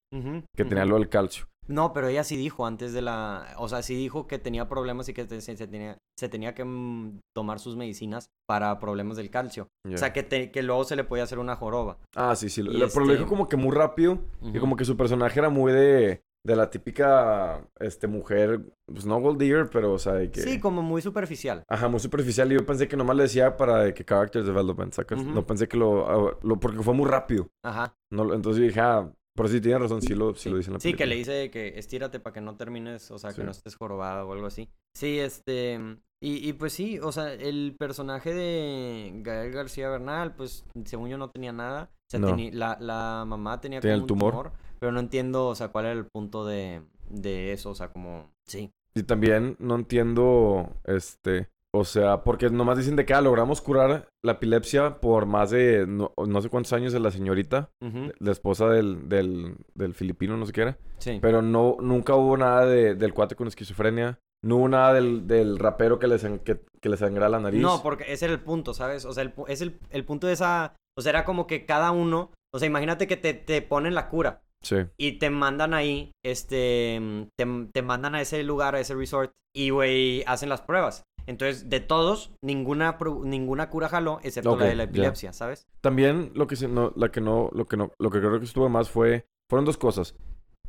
que 0.56 0.64
tenía 0.64 0.84
lo 0.84 0.96
del 0.96 1.08
calcio. 1.08 1.46
No, 1.68 1.92
pero 1.92 2.08
ella 2.08 2.24
sí 2.24 2.36
dijo 2.36 2.66
antes 2.66 2.92
de 2.92 3.02
la... 3.02 3.54
O 3.58 3.68
sea, 3.68 3.82
sí 3.82 3.94
dijo 3.94 4.26
que 4.26 4.38
tenía 4.38 4.68
problemas 4.68 5.08
y 5.08 5.14
que 5.14 5.26
se, 5.26 5.40
se 5.56 5.66
tenía, 5.66 5.98
se 6.18 6.28
tenía 6.28 6.54
que 6.54 6.64
mm, 6.64 7.20
tomar 7.36 7.60
sus 7.60 7.76
medicinas 7.76 8.30
para 8.48 8.78
problemas 8.80 9.16
del 9.16 9.30
calcio. 9.30 9.68
O 9.92 9.96
sea, 9.96 10.12
que, 10.12 10.22
te- 10.22 10.50
que 10.50 10.62
luego 10.62 10.84
se 10.84 10.96
le 10.96 11.04
podía 11.04 11.24
hacer 11.24 11.38
una 11.38 11.56
joroba. 11.56 11.98
Ah, 12.16 12.34
sí, 12.36 12.48
sí. 12.48 12.62
lo- 12.62 12.72
Pero 12.72 13.00
lo 13.04 13.12
dijo 13.12 13.24
este- 13.24 13.26
como 13.26 13.48
que 13.48 13.56
muy 13.56 13.74
rápido. 13.74 14.18
Y 14.42 14.58
como 14.58 14.76
que 14.76 14.84
su 14.84 14.96
personaje 14.96 15.38
era 15.38 15.50
muy 15.50 15.72
de, 15.72 16.22
de 16.46 16.56
la 16.56 16.70
típica 16.70 17.60
este, 17.78 18.06
mujer, 18.06 18.62
pues 18.86 19.04
no 19.04 19.20
gold 19.20 19.38
digger, 19.38 19.68
pero 19.70 19.92
o 19.92 19.98
sea, 19.98 20.14
de 20.14 20.30
que... 20.30 20.40
Sí, 20.40 20.58
como 20.60 20.80
muy 20.82 21.02
superficial. 21.02 21.64
Ajá, 21.68 21.88
muy 21.88 22.00
superficial. 22.00 22.50
Y 22.50 22.54
yo 22.56 22.64
pensé 22.64 22.88
que 22.88 22.96
nomás 22.96 23.16
le 23.16 23.24
decía 23.24 23.56
para 23.56 23.80
de 23.84 23.92
que 23.94 24.04
character 24.04 24.42
development, 24.42 24.94
¿sacas? 24.94 25.20
Ujú. 25.20 25.30
No 25.30 25.46
pensé 25.46 25.68
que 25.68 25.76
lo, 25.76 26.08
ah, 26.08 26.38
lo... 26.42 26.58
Porque 26.58 26.82
fue 26.82 26.94
muy 26.94 27.06
rápido. 27.08 27.48
Ajá. 27.62 27.94
No, 28.10 28.32
entonces 28.32 28.60
yo 28.60 28.66
dije, 28.68 28.80
ah, 28.80 29.12
por 29.38 29.48
si 29.48 29.60
tiene 29.60 29.78
razón, 29.78 30.02
sí 30.02 30.14
lo, 30.14 30.34
sí 30.34 30.50
lo 30.50 30.58
dice 30.58 30.68
en 30.68 30.74
la 30.74 30.80
Sí, 30.80 30.92
que 30.92 31.06
le 31.06 31.14
dice 31.16 31.50
que 31.50 31.78
estírate 31.78 32.20
para 32.20 32.34
que 32.34 32.40
no 32.42 32.56
termines, 32.56 33.10
o 33.10 33.18
sea, 33.18 33.30
que 33.30 33.36
Sí. 33.36 33.42
no 33.44 33.52
estés 33.52 33.74
jorobada 33.76 34.24
o 34.26 34.32
algo 34.34 34.46
así. 34.46 34.68
Sí, 34.94 35.18
este... 35.18 35.78
Y, 36.20 36.48
y 36.48 36.52
pues 36.52 36.72
sí, 36.72 36.98
o 36.98 37.12
sea, 37.12 37.32
el 37.32 37.76
personaje 37.78 38.34
de 38.34 39.12
Gael 39.22 39.52
García 39.52 39.88
Bernal, 39.88 40.34
pues 40.34 40.64
según 40.84 41.08
yo 41.08 41.16
no 41.16 41.30
tenía 41.30 41.52
nada. 41.52 41.90
O 41.92 42.10
sea, 42.10 42.18
No. 42.20 42.28
teni- 42.36 42.50
la, 42.52 42.76
la 42.80 43.24
mamá 43.24 43.60
tenía 43.60 43.80
Tenía 43.80 43.94
como 43.94 43.98
el 43.98 44.02
un 44.02 44.06
tumor. 44.08 44.32
tumor. 44.32 44.52
Pero 44.80 44.92
no 44.92 44.98
entiendo, 45.00 45.46
o 45.46 45.54
sea, 45.54 45.68
cuál 45.68 45.84
era 45.86 45.94
el 45.94 46.06
punto 46.06 46.44
de, 46.44 46.82
de 47.08 47.52
eso, 47.52 47.70
o 47.70 47.74
sea, 47.76 47.92
como... 47.92 48.32
Sí. 48.46 48.70
Y 48.94 49.04
también 49.04 49.54
no 49.60 49.76
entiendo, 49.76 50.72
este... 50.84 51.48
O 51.74 51.84
sea, 51.84 52.24
porque 52.24 52.48
nomás 52.48 52.78
dicen 52.78 52.96
de 52.96 53.04
que 53.04 53.12
ah, 53.12 53.20
logramos 53.20 53.60
curar 53.60 54.08
la 54.24 54.32
epilepsia 54.32 55.00
por 55.00 55.26
más 55.26 55.50
de 55.50 55.86
no, 55.86 56.12
no 56.16 56.40
sé 56.40 56.48
cuántos 56.48 56.72
años 56.72 56.92
de 56.94 57.00
la 57.00 57.10
señorita, 57.10 57.70
la 58.18 58.32
esposa 58.32 58.68
del, 58.68 59.08
del, 59.08 59.56
del 59.74 59.94
filipino, 59.94 60.36
no 60.36 60.46
sé 60.46 60.52
qué 60.52 60.62
era. 60.62 60.78
Sí. 60.98 61.18
Pero 61.20 61.42
no, 61.42 61.76
nunca 61.80 62.14
hubo 62.14 62.36
nada 62.36 62.64
de, 62.64 62.94
del 62.94 63.12
cuate 63.12 63.34
con 63.36 63.48
esquizofrenia. 63.48 64.18
No 64.42 64.56
hubo 64.56 64.68
nada 64.68 64.94
del, 64.94 65.26
del 65.26 65.58
rapero 65.58 65.98
que 65.98 66.06
le, 66.06 66.16
sang- 66.16 66.42
que, 66.42 66.60
que 66.80 66.88
le 66.88 66.96
sangraba 66.96 67.28
la 67.28 67.40
nariz. 67.40 67.60
No, 67.60 67.82
porque 67.82 68.04
ese 68.12 68.26
era 68.26 68.34
el 68.34 68.40
punto, 68.40 68.72
¿sabes? 68.72 69.04
O 69.04 69.12
sea, 69.12 69.24
el, 69.24 69.34
es 69.48 69.60
el, 69.60 69.78
el 69.90 70.04
punto 70.04 70.26
de 70.28 70.34
esa... 70.34 70.74
O 70.96 71.02
sea, 71.02 71.10
era 71.10 71.24
como 71.24 71.46
que 71.46 71.66
cada 71.66 71.90
uno... 71.90 72.30
O 72.54 72.58
sea, 72.58 72.66
imagínate 72.68 73.06
que 73.06 73.16
te, 73.16 73.34
te 73.34 73.60
ponen 73.62 73.94
la 73.94 74.08
cura. 74.08 74.42
Sí. 74.62 74.76
Y 74.96 75.18
te 75.18 75.30
mandan 75.30 75.74
ahí, 75.74 76.12
este, 76.24 77.00
te, 77.36 77.46
te 77.72 77.82
mandan 77.82 78.14
a 78.14 78.20
ese 78.20 78.42
lugar, 78.42 78.74
a 78.74 78.80
ese 78.80 78.94
resort, 78.94 79.32
y, 79.54 79.70
güey, 79.70 80.24
hacen 80.26 80.48
las 80.48 80.62
pruebas. 80.62 81.02
Entonces, 81.28 81.68
de 81.68 81.80
todos, 81.80 82.32
ninguna, 82.42 82.96
ninguna 83.22 83.68
cura 83.68 83.88
jaló, 83.90 84.18
excepto 84.22 84.56
la 84.56 84.64
de 84.64 84.74
la 84.76 84.82
epilepsia, 84.84 85.32
¿sabes? 85.34 85.66
También 85.82 86.32
lo 86.34 86.46
que 86.46 86.56
no, 86.66 86.90
la 86.96 87.10
que 87.10 87.20
no, 87.20 87.50
lo 87.52 87.66
que 87.66 87.76
no, 87.76 87.92
lo 87.98 88.10
que 88.10 88.18
creo 88.18 88.38
que 88.38 88.46
estuvo 88.46 88.68
más 88.70 88.88
fue, 88.88 89.26
fueron 89.50 89.66
dos 89.66 89.76
cosas. 89.76 90.14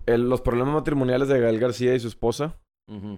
El- 0.05 0.27
los 0.29 0.41
problemas 0.41 0.73
matrimoniales 0.73 1.29
de 1.29 1.39
Gael 1.39 1.59
García 1.59 1.95
y 1.95 1.99
su 2.01 2.09
esposa, 2.09 2.57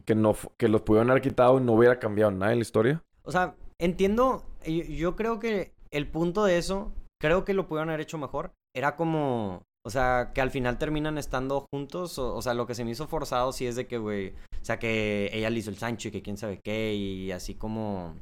que 0.05 0.13
no, 0.15 0.35
que 0.57 0.67
los 0.67 0.81
pudieron 0.81 1.09
haber 1.09 1.21
quitado 1.23 1.57
y 1.57 1.63
no 1.63 1.73
hubiera 1.73 1.97
cambiado 1.97 2.29
nada 2.31 2.51
en 2.51 2.59
la 2.59 2.63
historia. 2.63 3.03
O 3.23 3.31
sea, 3.31 3.55
entiendo, 3.79 4.43
yo, 4.65 4.83
yo 4.83 5.15
creo 5.15 5.39
que 5.39 5.71
el 5.91 6.07
punto 6.07 6.43
de 6.43 6.57
eso, 6.59 6.91
creo 7.19 7.43
que 7.45 7.53
lo 7.53 7.67
pudieron 7.67 7.89
haber 7.89 8.01
hecho 8.01 8.17
mejor. 8.17 8.51
Era 8.75 8.95
como, 8.95 9.63
o 9.85 9.89
sea, 9.89 10.31
que 10.35 10.41
al 10.41 10.51
final 10.51 10.77
terminan 10.77 11.17
estando 11.17 11.65
juntos, 11.73 12.19
o, 12.19 12.35
o 12.35 12.41
sea, 12.41 12.53
lo 12.53 12.67
que 12.67 12.75
se 12.75 12.83
me 12.85 12.91
hizo 12.91 13.07
forzado 13.07 13.51
sí 13.53 13.65
es 13.65 13.75
de 13.75 13.87
que, 13.87 13.97
güey, 13.97 14.33
o 14.61 14.65
sea, 14.65 14.77
que 14.79 15.29
ella 15.33 15.49
le 15.49 15.59
hizo 15.59 15.69
el 15.69 15.77
Sancho 15.77 16.09
y 16.09 16.11
que 16.11 16.21
quién 16.21 16.37
sabe 16.37 16.59
qué, 16.63 16.93
y 16.93 17.31
así 17.31 17.55
como, 17.55 18.15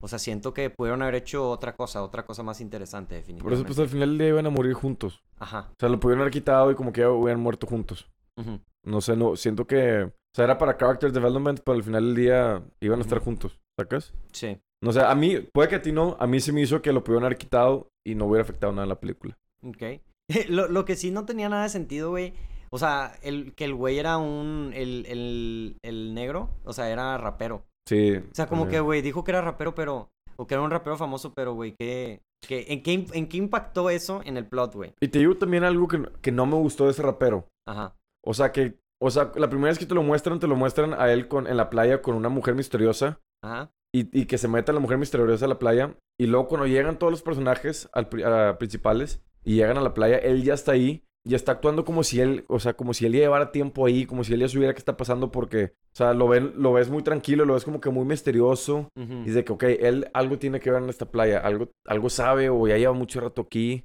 o 0.00 0.08
sea, 0.08 0.18
siento 0.18 0.54
que 0.54 0.70
pudieron 0.70 1.02
haber 1.02 1.16
hecho 1.16 1.50
otra 1.50 1.76
cosa, 1.76 2.02
otra 2.02 2.24
cosa 2.24 2.42
más 2.42 2.60
interesante, 2.60 3.14
Por 3.14 3.20
definitivamente. 3.22 3.54
eso, 3.60 3.66
pues 3.66 3.78
al 3.78 3.88
final 3.88 4.18
día 4.18 4.28
iban 4.28 4.46
a 4.46 4.50
morir 4.50 4.72
juntos. 4.74 5.20
Ajá. 5.38 5.68
O 5.72 5.74
sea, 5.78 5.88
lo 5.88 6.00
pudieron 6.00 6.22
haber 6.22 6.32
quitado 6.32 6.70
y 6.70 6.74
como 6.74 6.92
que 6.92 7.02
ya 7.02 7.10
hubieran 7.10 7.40
muerto 7.42 7.66
juntos. 7.66 8.08
ujú. 8.36 8.60
No 8.86 9.00
sé, 9.00 9.16
no, 9.16 9.34
siento 9.36 9.66
que, 9.66 10.02
o 10.02 10.12
sea, 10.34 10.44
era 10.44 10.58
para 10.58 10.76
character 10.76 11.10
development, 11.10 11.60
pero 11.64 11.76
al 11.76 11.82
final 11.82 12.04
del 12.04 12.14
día 12.16 12.62
iban 12.80 12.98
a 12.98 13.02
estar 13.02 13.18
juntos, 13.18 13.58
¿sacas? 13.80 14.12
Sí. 14.32 14.58
No 14.82 14.92
sé, 14.92 15.00
a 15.00 15.14
mí, 15.14 15.38
puede 15.40 15.70
que 15.70 15.76
a 15.76 15.82
ti 15.82 15.90
no, 15.90 16.18
a 16.20 16.26
mí 16.26 16.38
se 16.40 16.52
me 16.52 16.60
hizo 16.60 16.82
que 16.82 16.92
lo 16.92 17.02
pudieron 17.02 17.24
haber 17.24 17.38
quitado 17.38 17.88
y 18.06 18.14
no 18.14 18.26
hubiera 18.26 18.42
afectado 18.42 18.72
nada 18.72 18.82
en 18.82 18.90
la 18.90 19.00
película. 19.00 19.38
Ok. 19.62 19.82
lo, 20.50 20.68
lo 20.68 20.84
que 20.84 20.96
sí 20.96 21.10
no 21.10 21.24
tenía 21.24 21.48
nada 21.48 21.62
de 21.62 21.68
sentido, 21.70 22.10
güey. 22.10 22.34
O 22.74 22.78
sea, 22.78 23.12
el, 23.22 23.54
que 23.54 23.64
el 23.66 23.74
güey 23.74 23.98
era 23.98 24.16
un. 24.18 24.72
El, 24.74 25.06
el, 25.06 25.76
el 25.82 26.12
negro. 26.12 26.50
O 26.64 26.72
sea, 26.72 26.90
era 26.90 27.16
rapero. 27.18 27.62
Sí. 27.88 28.16
O 28.16 28.34
sea, 28.34 28.46
como 28.48 28.66
que, 28.66 28.80
güey, 28.80 29.00
dijo 29.00 29.22
que 29.22 29.30
era 29.30 29.40
rapero, 29.42 29.74
pero. 29.76 30.08
O 30.36 30.46
que 30.48 30.54
era 30.54 30.62
un 30.62 30.70
rapero 30.72 30.96
famoso, 30.96 31.32
pero, 31.34 31.54
güey, 31.54 31.76
¿qué, 31.78 32.20
qué, 32.44 32.66
en, 32.70 32.82
qué, 32.82 33.06
¿en 33.12 33.28
qué 33.28 33.36
impactó 33.36 33.90
eso 33.90 34.20
en 34.24 34.36
el 34.36 34.46
plot, 34.48 34.74
güey? 34.74 34.92
Y 35.00 35.06
te 35.06 35.20
digo 35.20 35.36
también 35.36 35.62
algo 35.62 35.86
que, 35.86 36.02
que 36.20 36.32
no 36.32 36.46
me 36.46 36.56
gustó 36.56 36.86
de 36.86 36.90
ese 36.90 37.02
rapero. 37.02 37.46
Ajá. 37.68 37.94
O 38.24 38.34
sea, 38.34 38.50
que, 38.50 38.76
o 39.00 39.10
sea, 39.12 39.30
la 39.36 39.48
primera 39.48 39.68
vez 39.68 39.78
que 39.78 39.86
te 39.86 39.94
lo 39.94 40.02
muestran, 40.02 40.40
te 40.40 40.48
lo 40.48 40.56
muestran 40.56 40.94
a 40.94 41.12
él 41.12 41.28
con, 41.28 41.46
en 41.46 41.56
la 41.56 41.70
playa 41.70 42.02
con 42.02 42.16
una 42.16 42.28
mujer 42.28 42.56
misteriosa. 42.56 43.20
Ajá. 43.44 43.70
Y, 43.94 44.08
y 44.20 44.26
que 44.26 44.38
se 44.38 44.48
meta 44.48 44.72
la 44.72 44.80
mujer 44.80 44.98
misteriosa 44.98 45.44
a 45.44 45.48
la 45.48 45.60
playa. 45.60 45.94
Y 46.18 46.26
luego 46.26 46.48
cuando 46.48 46.66
llegan 46.66 46.98
todos 46.98 47.12
los 47.12 47.22
personajes 47.22 47.88
al, 47.92 48.08
a- 48.24 48.58
principales 48.58 49.22
y 49.44 49.54
llegan 49.54 49.78
a 49.78 49.82
la 49.82 49.94
playa, 49.94 50.18
él 50.18 50.42
ya 50.42 50.54
está 50.54 50.72
ahí. 50.72 51.04
Y 51.26 51.34
está 51.34 51.52
actuando 51.52 51.86
como 51.86 52.02
si 52.02 52.20
él, 52.20 52.44
o 52.48 52.60
sea, 52.60 52.74
como 52.74 52.92
si 52.92 53.06
él 53.06 53.12
ya 53.14 53.20
llevara 53.20 53.50
tiempo 53.50 53.86
ahí, 53.86 54.04
como 54.04 54.24
si 54.24 54.34
él 54.34 54.40
ya 54.40 54.48
supiera 54.48 54.74
qué 54.74 54.78
está 54.78 54.96
pasando 54.96 55.30
porque, 55.30 55.72
o 55.92 55.96
sea, 55.96 56.12
lo, 56.12 56.28
ven, 56.28 56.52
lo 56.56 56.74
ves 56.74 56.90
muy 56.90 57.02
tranquilo, 57.02 57.46
lo 57.46 57.54
ves 57.54 57.64
como 57.64 57.80
que 57.80 57.88
muy 57.88 58.04
misterioso. 58.04 58.88
Y 58.96 59.30
de 59.30 59.42
que, 59.44 59.52
ok, 59.52 59.62
él 59.62 60.10
algo 60.12 60.38
tiene 60.38 60.60
que 60.60 60.70
ver 60.70 60.82
en 60.82 60.90
esta 60.90 61.06
playa, 61.06 61.38
algo, 61.38 61.70
algo 61.86 62.10
sabe 62.10 62.50
o 62.50 62.66
ya 62.66 62.76
lleva 62.76 62.92
mucho 62.92 63.20
rato 63.20 63.42
aquí. 63.42 63.84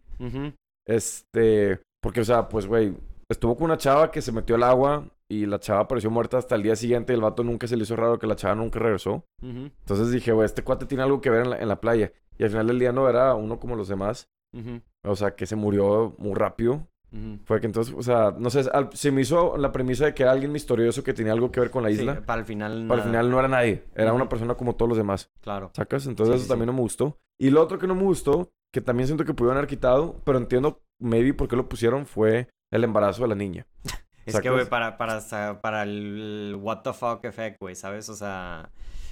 Este, 0.85 1.79
porque, 2.01 2.21
o 2.21 2.25
sea, 2.25 2.49
pues, 2.49 2.65
güey, 2.67 2.93
estuvo 3.29 3.55
con 3.55 3.65
una 3.65 3.77
chava 3.77 4.11
que 4.11 4.21
se 4.21 4.31
metió 4.33 4.55
al 4.55 4.63
agua 4.63 5.07
y 5.29 5.45
la 5.45 5.59
chava 5.59 5.81
apareció 5.81 6.09
muerta 6.09 6.37
hasta 6.39 6.55
el 6.55 6.63
día 6.63 6.75
siguiente 6.75 7.13
y 7.13 7.15
el 7.15 7.21
vato 7.21 7.43
nunca 7.43 7.67
se 7.67 7.77
le 7.77 7.83
hizo 7.83 7.95
raro 7.95 8.19
que 8.19 8.27
la 8.27 8.35
chava 8.35 8.55
nunca 8.55 8.79
regresó. 8.79 9.23
Entonces 9.41 10.11
dije, 10.11 10.33
güey, 10.33 10.45
este 10.45 10.63
cuate 10.63 10.87
tiene 10.87 11.03
algo 11.03 11.21
que 11.21 11.29
ver 11.29 11.43
en 11.43 11.49
la, 11.51 11.59
en 11.59 11.67
la 11.69 11.79
playa. 11.79 12.11
Y 12.37 12.43
al 12.43 12.49
final 12.49 12.67
del 12.67 12.79
día 12.79 12.91
no 12.91 13.07
era 13.07 13.33
uno 13.35 13.59
como 13.59 13.75
los 13.75 13.87
demás. 13.87 14.27
O 15.05 15.15
sea, 15.15 15.35
que 15.35 15.45
se 15.45 15.55
murió 15.55 16.15
muy 16.17 16.33
rápido. 16.33 16.87
Ujú. 17.11 17.39
Fue 17.45 17.59
que 17.59 17.67
entonces, 17.67 17.93
o 17.97 18.01
sea, 18.03 18.33
no 18.37 18.49
sé, 18.49 18.65
al- 18.73 18.89
se 18.93 19.11
me 19.11 19.21
hizo 19.21 19.57
la 19.57 19.71
premisa 19.71 20.05
de 20.05 20.13
que 20.13 20.23
era 20.23 20.31
alguien 20.31 20.51
misterioso 20.51 21.03
que 21.03 21.13
tenía 21.13 21.33
algo 21.33 21.51
que 21.51 21.59
ver 21.59 21.71
con 21.71 21.83
la 21.83 21.89
Sí, 21.89 21.95
isla. 21.95 22.21
para 22.25 22.39
el 22.41 22.45
final. 22.45 22.71
Pero 22.87 22.93
al 22.93 22.97
nada. 22.99 23.03
final 23.09 23.29
no 23.31 23.39
era 23.39 23.47
nadie. 23.47 23.83
Era 23.95 24.13
una 24.13 24.23
Ujú. 24.23 24.29
persona 24.29 24.55
como 24.55 24.75
todos 24.75 24.89
los 24.89 24.97
demás. 24.97 25.29
Claro. 25.41 25.71
¿Sacas? 25.73 26.05
Entonces 26.05 26.33
Sí, 26.33 26.37
eso 26.37 26.43
sí, 26.45 26.49
también 26.49 26.67
sí. 26.67 26.71
no 26.71 26.73
me 26.73 26.81
gustó. 26.81 27.17
Y 27.39 27.49
lo 27.49 27.61
otro 27.61 27.79
que 27.79 27.87
no 27.87 27.95
me 27.95 28.03
gustó, 28.03 28.51
que 28.73 28.81
también 28.81 29.07
siento 29.07 29.25
que 29.25 29.33
pudieron 29.33 29.57
haber 29.57 29.69
quitado, 29.69 30.21
pero 30.25 30.37
entiendo 30.37 30.81
maybe 30.99 31.33
por 31.33 31.47
qué 31.47 31.55
lo 31.55 31.67
pusieron, 31.69 32.05
fue 32.05 32.49
el 32.71 32.83
embarazo 32.83 33.23
de 33.23 33.29
la 33.29 33.35
niña. 33.35 33.65
Es 34.25 34.33
¿Sacas? 34.33 34.43
que, 34.43 34.49
güey, 34.51 34.69
para, 34.69 34.97
para, 34.97 35.19
para 35.61 35.83
el 35.83 36.55
what 36.61 36.81
the 36.83 36.93
fuck 36.93 37.23
effect, 37.25 37.57
güey, 37.59 37.73
¿sabes? 37.75 38.09
O 38.09 38.15
sea... 38.15 38.69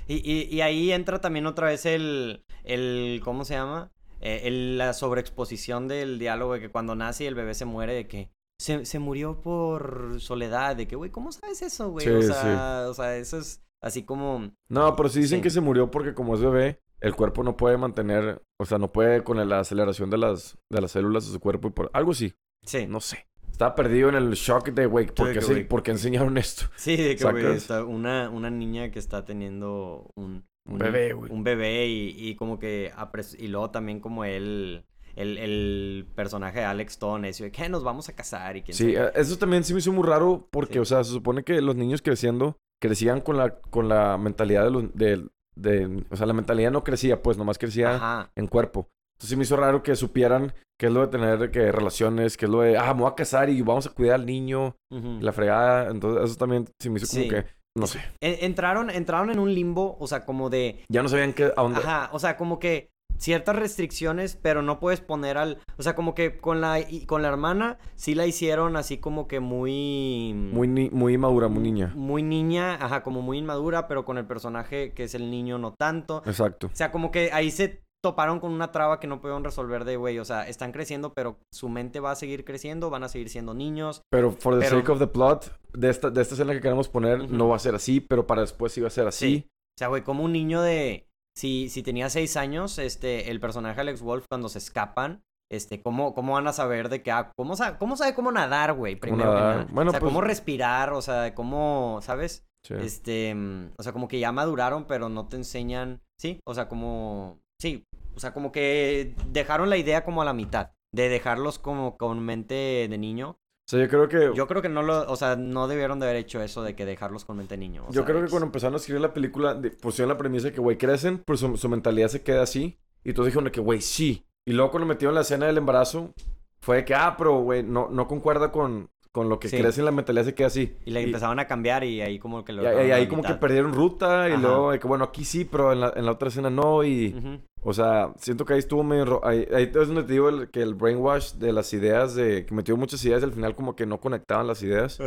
Y, 0.07 0.15
y, 0.31 0.43
y 0.53 0.61
ahí 0.61 0.91
entra 0.91 1.19
también 1.19 1.47
otra 1.47 1.67
vez 1.67 1.85
el... 1.87 2.43
el 2.63 3.19
¿Cómo 3.23 3.43
se 3.43 3.55
llama? 3.55 3.89
Eh, 4.21 4.41
el- 4.45 4.77
la 4.77 4.93
sobreexposición 4.93 5.87
del 5.87 6.19
diálogo 6.19 6.53
de 6.53 6.59
que 6.61 6.69
cuando 6.69 6.95
nace 6.95 7.23
y 7.25 7.27
el 7.27 7.35
bebé 7.35 7.53
se 7.53 7.65
muere, 7.65 7.93
de 7.93 8.07
que 8.07 8.29
se, 8.59 8.85
se 8.85 8.99
murió 8.99 9.41
por 9.41 10.19
soledad, 10.19 10.75
de 10.75 10.87
que, 10.87 10.95
güey, 10.95 11.11
¿cómo 11.11 11.31
sabes 11.31 11.61
eso, 11.61 11.91
güey? 11.91 12.05
Sí, 12.05 12.11
o, 12.11 12.21
sí. 12.21 12.27
sea, 12.33 12.85
o 12.89 12.93
sea, 12.93 13.15
eso 13.17 13.37
es 13.37 13.61
así 13.83 14.03
como... 14.03 14.51
No, 14.69 14.95
pero 14.95 15.09
sí 15.09 15.19
dicen 15.21 15.39
Sí. 15.39 15.43
que 15.43 15.49
se 15.51 15.61
murió 15.61 15.91
porque 15.91 16.13
como 16.15 16.33
es 16.35 16.41
bebé, 16.41 16.81
el 16.99 17.15
cuerpo 17.15 17.43
no 17.43 17.55
puede 17.55 17.77
mantener, 17.77 18.41
o 18.59 18.65
sea, 18.65 18.79
no 18.79 18.91
puede 18.91 19.23
con 19.23 19.47
la 19.47 19.59
aceleración 19.59 20.09
de 20.09 20.17
las, 20.17 20.57
de 20.71 20.81
las 20.81 20.91
células 20.91 21.27
de 21.27 21.33
su 21.33 21.39
cuerpo 21.39 21.67
y 21.67 21.71
por 21.71 21.91
algo 21.93 22.13
sí, 22.15 22.33
Sí, 22.65 22.87
no 22.87 22.99
sé. 22.99 23.27
Estaba 23.51 23.75
perdido 23.75 24.09
en 24.09 24.15
el 24.15 24.31
shock 24.33 24.69
de, 24.69 24.87
güey, 24.87 25.05
¿por, 25.07 25.27
Sí, 25.27 25.33
qué 25.33 25.39
que, 25.39 25.45
se- 25.45 25.53
güey. 25.53 25.67
por 25.67 25.83
qué 25.83 25.91
enseñaron 25.91 26.37
esto? 26.39 26.65
sí, 26.75 26.97
de 26.97 27.15
que, 27.15 27.23
güey, 27.23 27.45
una, 27.87 28.29
una 28.31 28.49
niña 28.49 28.89
que 28.91 28.97
está 28.99 29.23
teniendo 29.23 30.09
un... 30.15 30.45
Un 30.67 30.77
bebé, 30.77 31.13
güey. 31.13 31.31
un 31.31 31.43
bebé 31.43 31.87
y, 31.87 32.15
y 32.17 32.35
como 32.35 32.59
que 32.59 32.91
y 33.39 33.47
luego 33.47 33.69
también 33.71 33.99
como 33.99 34.25
él 34.25 34.83
el, 35.15 35.37
el 35.39 36.05
personaje 36.13 36.59
de 36.59 36.65
Alex 36.65 36.93
Stone 36.93 37.27
ese 37.29 37.45
de 37.45 37.51
que 37.51 37.67
nos 37.69 37.83
vamos 37.83 38.07
a 38.09 38.13
casar 38.15 38.55
y 38.57 38.61
quién 38.61 38.75
Sí, 38.77 38.93
sabe 38.93 39.07
eh, 39.07 39.11
eso 39.15 39.37
también 39.37 39.63
sí 39.63 39.73
me 39.73 39.79
hizo 39.79 39.91
muy 39.91 40.05
raro 40.05 40.47
porque, 40.51 40.73
Sí. 40.73 40.79
o 40.79 40.85
sea, 40.85 41.03
se 41.03 41.11
supone 41.11 41.43
que 41.43 41.59
los 41.61 41.75
niños 41.75 42.01
creciendo 42.03 42.57
crecían 42.81 43.21
con 43.21 43.37
la, 43.37 43.59
con 43.59 43.89
la 43.89 44.17
mentalidad 44.19 44.63
de 44.65 44.71
los, 44.71 44.93
de, 44.93 45.25
de- 45.55 46.05
o 46.11 46.15
sea, 46.15 46.27
la 46.27 46.33
mentalidad 46.33 46.71
no 46.71 46.83
crecía, 46.83 47.23
pues 47.23 47.37
nomás 47.37 47.57
crecía 47.57 47.95
Ajá. 47.95 48.31
en 48.35 48.45
cuerpo. 48.47 48.87
Entonces 49.15 49.29
sí 49.31 49.35
me 49.35 49.43
hizo 49.43 49.55
raro 49.57 49.81
que 49.81 49.95
supieran 49.95 50.53
qué 50.79 50.85
es 50.85 50.91
lo 50.93 51.01
de 51.01 51.07
tener 51.07 51.49
que 51.49 51.71
relaciones, 51.71 52.37
qué 52.37 52.45
es 52.45 52.51
lo 52.51 52.61
de, 52.61 52.77
ah, 52.77 52.93
me 52.93 53.01
voy 53.01 53.09
a 53.11 53.15
casar 53.15 53.49
y 53.49 53.59
vamos 53.63 53.87
a 53.87 53.89
cuidar 53.89 54.15
al 54.19 54.27
niño, 54.27 54.75
la 54.91 55.31
fregada. 55.31 55.89
Entonces 55.89 56.23
eso 56.29 56.35
también 56.37 56.65
sí 56.79 56.91
me 56.91 56.99
hizo 56.99 57.07
como 57.07 57.23
Sí. 57.23 57.29
que, 57.29 57.45
no 57.77 57.87
sé, 57.87 58.01
En- 58.21 58.43
entraron 58.45 58.89
entraron 58.89 59.29
en 59.29 59.39
un 59.39 59.53
limbo 59.53 59.97
o 59.99 60.07
sea 60.07 60.25
como 60.25 60.49
de 60.49 60.83
ya 60.89 61.03
no 61.03 61.09
sabían 61.09 61.33
qué, 61.33 61.45
a 61.55 61.61
dónde. 61.61 61.79
ajá 61.79 62.09
o 62.11 62.19
sea 62.19 62.35
como 62.37 62.59
que 62.59 62.89
ciertas 63.19 63.55
restricciones 63.55 64.35
pero 64.39 64.61
no 64.61 64.79
puedes 64.79 65.01
poner 65.01 65.37
al 65.39 65.57
o 65.77 65.81
sea 65.83 65.95
como 65.95 66.13
que 66.13 66.37
con 66.37 66.61
la 66.61 66.79
y- 66.79 67.05
con 67.07 67.21
la 67.23 67.29
hermana 67.29 67.77
sí 67.95 68.13
la 68.13 68.27
hicieron 68.27 68.75
así 68.77 68.97
como 68.99 69.27
que 69.27 69.39
muy 69.39 70.33
Muy, 70.35 70.67
ni- 70.67 70.89
muy 70.91 71.17
madura, 71.17 71.47
muy 71.47 71.63
niña. 71.63 71.91
muy 71.95 72.21
niña 72.23 72.75
ajá 72.75 73.01
como 73.03 73.21
muy 73.21 73.37
inmadura 73.39 73.87
pero 73.87 74.05
con 74.05 74.17
el 74.19 74.25
personaje 74.25 74.93
que 74.93 75.03
es 75.05 75.15
el 75.15 75.31
niño 75.31 75.57
no 75.57 75.73
tanto 75.73 76.21
Exacto. 76.25 76.67
O 76.67 76.75
sea, 76.75 76.91
como 76.91 77.09
que 77.11 77.31
ahí 77.31 77.49
se 77.51 77.81
toparon 78.03 78.39
con 78.39 78.51
una 78.51 78.71
traba 78.71 78.99
que 78.99 79.07
no 79.07 79.19
pudieron 79.21 79.43
resolver 79.43 79.83
de, 79.85 79.97
güey, 79.97 80.19
o 80.19 80.25
sea, 80.25 80.47
están 80.47 80.71
creciendo, 80.71 81.13
pero 81.13 81.37
su 81.53 81.67
mente 81.69 81.99
va 81.99 82.11
a 82.11 82.15
seguir 82.15 82.45
creciendo, 82.45 82.89
van 82.89 83.03
a 83.03 83.09
seguir 83.09 83.29
siendo 83.29 83.53
niños. 83.53 84.01
Pero 84.11 84.31
for 84.31 84.53
the 84.55 84.61
Pero- 84.65 84.77
sake 84.79 84.91
of 84.91 84.99
the 84.99 85.07
plot, 85.07 85.51
de 85.73 85.89
esta, 85.89 86.09
de 86.09 86.21
esta 86.21 86.35
escena 86.35 86.53
que 86.53 86.61
queremos 86.61 86.89
poner, 86.89 87.29
no 87.29 87.47
va 87.49 87.55
a 87.55 87.59
ser 87.59 87.75
así, 87.75 87.99
pero 87.99 88.27
para 88.27 88.41
después 88.41 88.71
sí 88.71 88.81
va 88.81 88.87
a 88.87 88.91
ser 88.91 89.07
así. 89.07 89.47
O 89.49 89.77
sea, 89.79 89.87
güey, 89.89 90.03
como 90.03 90.23
un 90.23 90.31
niño 90.33 90.61
de... 90.61 91.07
Si, 91.37 91.69
si 91.69 91.83
tenía 91.83 92.09
seis 92.09 92.35
años, 92.35 92.79
este, 92.79 93.29
el 93.29 93.39
personaje 93.39 93.79
Alex 93.79 94.01
Wolf, 94.01 94.25
cuando 94.27 94.49
se 94.49 94.57
escapan, 94.57 95.21
este, 95.51 95.83
¿cómo, 95.83 96.15
cómo 96.15 96.33
van 96.33 96.47
a 96.47 96.51
saber 96.53 96.89
de 96.89 97.03
que, 97.03 97.11
ah, 97.11 97.31
cómo, 97.37 97.55
sabe, 97.55 97.77
cómo 97.77 97.95
sabe 97.95 98.15
cómo 98.15 98.31
nadar, 98.31 98.73
güey, 98.73 98.95
primero 98.95 99.23
que 99.33 99.35
nadar. 99.39 99.55
nada? 99.57 99.67
Bueno, 99.71 99.89
o 99.89 99.91
sea, 99.91 99.99
pues- 99.99 100.09
cómo 100.11 100.21
respirar, 100.21 100.93
o 100.93 101.01
sea, 101.03 101.35
cómo, 101.35 101.99
¿sabes? 102.01 102.43
Sí. 102.65 102.73
Este, 102.73 103.35
o 103.77 103.83
sea, 103.83 103.93
como 103.93 104.07
que 104.07 104.19
ya 104.19 104.31
maduraron, 104.31 104.85
pero 104.85 105.09
no 105.09 105.27
te 105.27 105.35
enseñan, 105.37 106.01
sí, 106.19 106.39
o 106.45 106.55
sea, 106.55 106.67
como, 106.67 107.39
sí, 107.59 107.85
o 108.15 108.19
sea, 108.19 108.33
como 108.33 108.51
que 108.51 109.13
dejaron 109.27 109.69
la 109.69 109.77
idea 109.77 110.03
como 110.03 110.21
a 110.21 110.25
la 110.25 110.33
mitad, 110.33 110.71
de 110.91 111.09
dejarlos 111.09 111.59
como 111.59 111.97
con 111.97 112.19
mente 112.19 112.87
de 112.89 112.97
niño. 112.97 113.37
O 113.67 113.69
sea, 113.69 113.79
yo 113.81 113.89
creo 113.89 114.07
que... 114.07 114.31
Yo 114.33 114.47
creo 114.47 114.61
que 114.61 114.69
no 114.69 114.81
lo, 114.81 115.11
o 115.11 115.15
sea, 115.17 115.35
no 115.35 115.67
debieron 115.67 115.99
de 115.99 116.05
haber 116.05 116.17
hecho 116.17 116.41
eso 116.41 116.63
de 116.63 116.73
que 116.75 116.85
dejarlos 116.85 117.25
con 117.25 117.37
mente 117.37 117.55
de 117.55 117.59
niño. 117.59 117.83
o 117.83 117.87
Yo 117.87 118.01
sea, 118.01 118.05
creo 118.05 118.23
que 118.23 118.29
cuando 118.29 118.45
empezaron 118.45 118.75
a 118.75 118.77
escribir 118.77 119.01
la 119.01 119.13
película, 119.13 119.61
pusieron 119.81 120.09
la 120.09 120.17
premisa 120.17 120.47
de 120.47 120.53
que, 120.53 120.61
güey, 120.61 120.77
crecen, 120.77 121.21
pero 121.25 121.37
su, 121.37 121.57
su 121.57 121.67
mentalidad 121.67 122.07
se 122.07 122.23
queda 122.23 122.43
así. 122.43 122.79
Y 123.03 123.13
todos 123.13 123.27
dijeron 123.27 123.49
que, 123.51 123.59
güey, 123.59 123.81
sí. 123.81 124.25
Y 124.45 124.53
luego 124.53 124.71
cuando 124.71 124.87
metieron 124.87 125.15
la 125.15 125.21
escena 125.21 125.47
del 125.47 125.57
embarazo, 125.57 126.13
fue 126.61 126.77
de 126.77 126.85
que, 126.85 126.95
ah, 126.95 127.15
pero, 127.17 127.41
güey, 127.41 127.61
no, 127.61 127.89
no 127.89 128.07
concuerda 128.07 128.51
con, 128.51 128.89
con 129.17 129.29
lo 129.29 129.39
que 129.39 129.49
Sí. 129.49 129.57
crece 129.57 129.81
en 129.81 129.85
la 129.85 129.91
mentalidad 129.91 130.25
se 130.25 130.35
queda 130.35 130.45
así. 130.45 130.75
Y 130.85 130.91
le 130.91 131.01
empezaron 131.01 131.39
a 131.39 131.47
cambiar 131.47 131.83
y 131.83 132.01
ahí 132.01 132.19
como 132.19 132.45
que 132.45 132.53
lo 132.53 132.61
y 132.61 132.65
la 132.87 132.95
ahí 132.95 133.07
como 133.07 133.23
que 133.23 133.29
mitad. 133.29 133.39
perdieron 133.39 133.73
ruta 133.73 134.29
y 134.29 134.33
Ajá. 134.33 134.41
luego 134.41 134.71
que, 134.79 134.87
bueno, 134.87 135.05
aquí 135.05 135.25
sí, 135.25 135.43
pero 135.43 135.73
en 135.73 135.79
la, 135.79 135.91
en 135.95 136.05
la 136.05 136.11
otra 136.11 136.27
escena 136.27 136.51
no. 136.51 136.83
Y, 136.83 137.15
Ujú. 137.17 137.39
o 137.63 137.73
sea, 137.73 138.13
siento 138.17 138.45
que 138.45 138.53
ahí 138.53 138.59
estuvo 138.59 138.83
medio... 138.83 139.25
Ahí, 139.25 139.47
ahí 139.51 139.63
es 139.63 139.73
donde 139.73 140.03
te 140.03 140.13
digo 140.13 140.29
el- 140.29 140.51
que 140.51 140.61
el 140.61 140.75
brainwash 140.75 141.33
de 141.33 141.51
las 141.51 141.73
ideas, 141.73 142.13
de 142.13 142.45
que 142.45 142.53
metió 142.53 142.77
muchas 142.77 143.03
ideas 143.05 143.21
y 143.21 143.25
al 143.25 143.33
final 143.33 143.55
como 143.55 143.75
que 143.75 143.87
no 143.87 143.99
conectaban 143.99 144.45
las 144.45 144.61
ideas. 144.61 144.99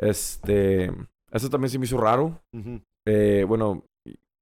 Este... 0.00 0.90
Eso 1.30 1.48
también 1.50 1.70
se 1.70 1.78
me 1.78 1.84
hizo 1.84 1.98
raro. 2.00 2.40
Ujú. 2.52 2.80
Eh, 3.06 3.44
bueno, 3.46 3.84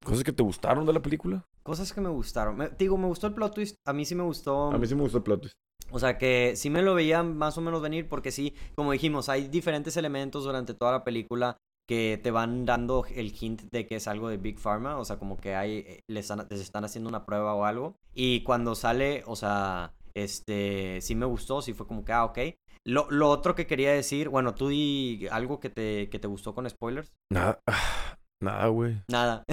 cosas 0.04 0.24
que 0.24 0.32
te 0.32 0.42
gustaron 0.42 0.86
de 0.86 0.92
la 0.92 1.02
película. 1.02 1.44
Cosas 1.62 1.92
que 1.92 2.00
me 2.00 2.08
gustaron. 2.08 2.56
Me- 2.56 2.68
te 2.68 2.84
digo, 2.84 2.96
me 2.96 3.06
gustó 3.08 3.26
el 3.26 3.34
plot 3.34 3.54
twist. 3.54 3.74
A 3.86 3.92
mí 3.92 4.04
sí 4.06 4.14
me 4.14 4.22
gustó. 4.22 4.70
A 4.70 4.78
mí 4.78 4.86
sí 4.86 4.94
me 4.94 5.02
gustó 5.02 5.18
el 5.18 5.24
plot 5.24 5.40
twist. 5.42 5.54
O 5.90 5.98
sea 5.98 6.18
que 6.18 6.54
sí 6.56 6.70
me 6.70 6.82
lo 6.82 6.94
veía 6.94 7.22
más 7.22 7.56
o 7.58 7.60
menos 7.60 7.80
venir 7.80 8.08
porque 8.08 8.30
sí, 8.30 8.54
como 8.74 8.92
dijimos, 8.92 9.28
hay 9.28 9.48
diferentes 9.48 9.96
elementos 9.96 10.44
durante 10.44 10.74
toda 10.74 10.92
la 10.92 11.04
película 11.04 11.58
que 11.88 12.20
te 12.22 12.30
van 12.30 12.66
dando 12.66 13.06
el 13.14 13.34
hint 13.40 13.62
de 13.72 13.86
que 13.86 13.96
es 13.96 14.06
algo 14.08 14.28
de 14.28 14.36
Big 14.36 14.58
Pharma, 14.58 14.98
o 14.98 15.04
sea, 15.06 15.18
como 15.18 15.38
que 15.38 15.54
hay, 15.54 15.78
eh, 15.78 16.04
les 16.06 16.30
están, 16.30 16.84
haciendo 16.84 17.08
una 17.08 17.24
prueba 17.24 17.54
o 17.54 17.64
algo. 17.64 17.96
Y 18.14 18.42
cuando 18.42 18.74
sale, 18.74 19.22
o 19.26 19.36
sea, 19.36 19.94
este, 20.12 21.00
sí 21.00 21.14
me 21.14 21.24
gustó, 21.24 21.62
sí 21.62 21.72
fue 21.72 21.86
como 21.86 22.04
que, 22.04 22.12
ah, 22.12 22.26
ok. 22.26 22.38
Lo, 22.84 23.10
lo 23.10 23.30
otro 23.30 23.54
que 23.54 23.66
quería 23.66 23.92
decir, 23.92 24.28
bueno, 24.28 24.54
tú 24.54 24.68
di 24.68 25.26
algo 25.30 25.60
que 25.60 25.70
te, 25.70 26.10
que 26.10 26.18
te 26.18 26.28
gustó 26.28 26.54
con 26.54 26.68
spoilers. 26.68 27.10
Nada, 27.30 27.60
nada, 28.40 28.66
güey. 28.68 28.96
Nada. 29.08 29.44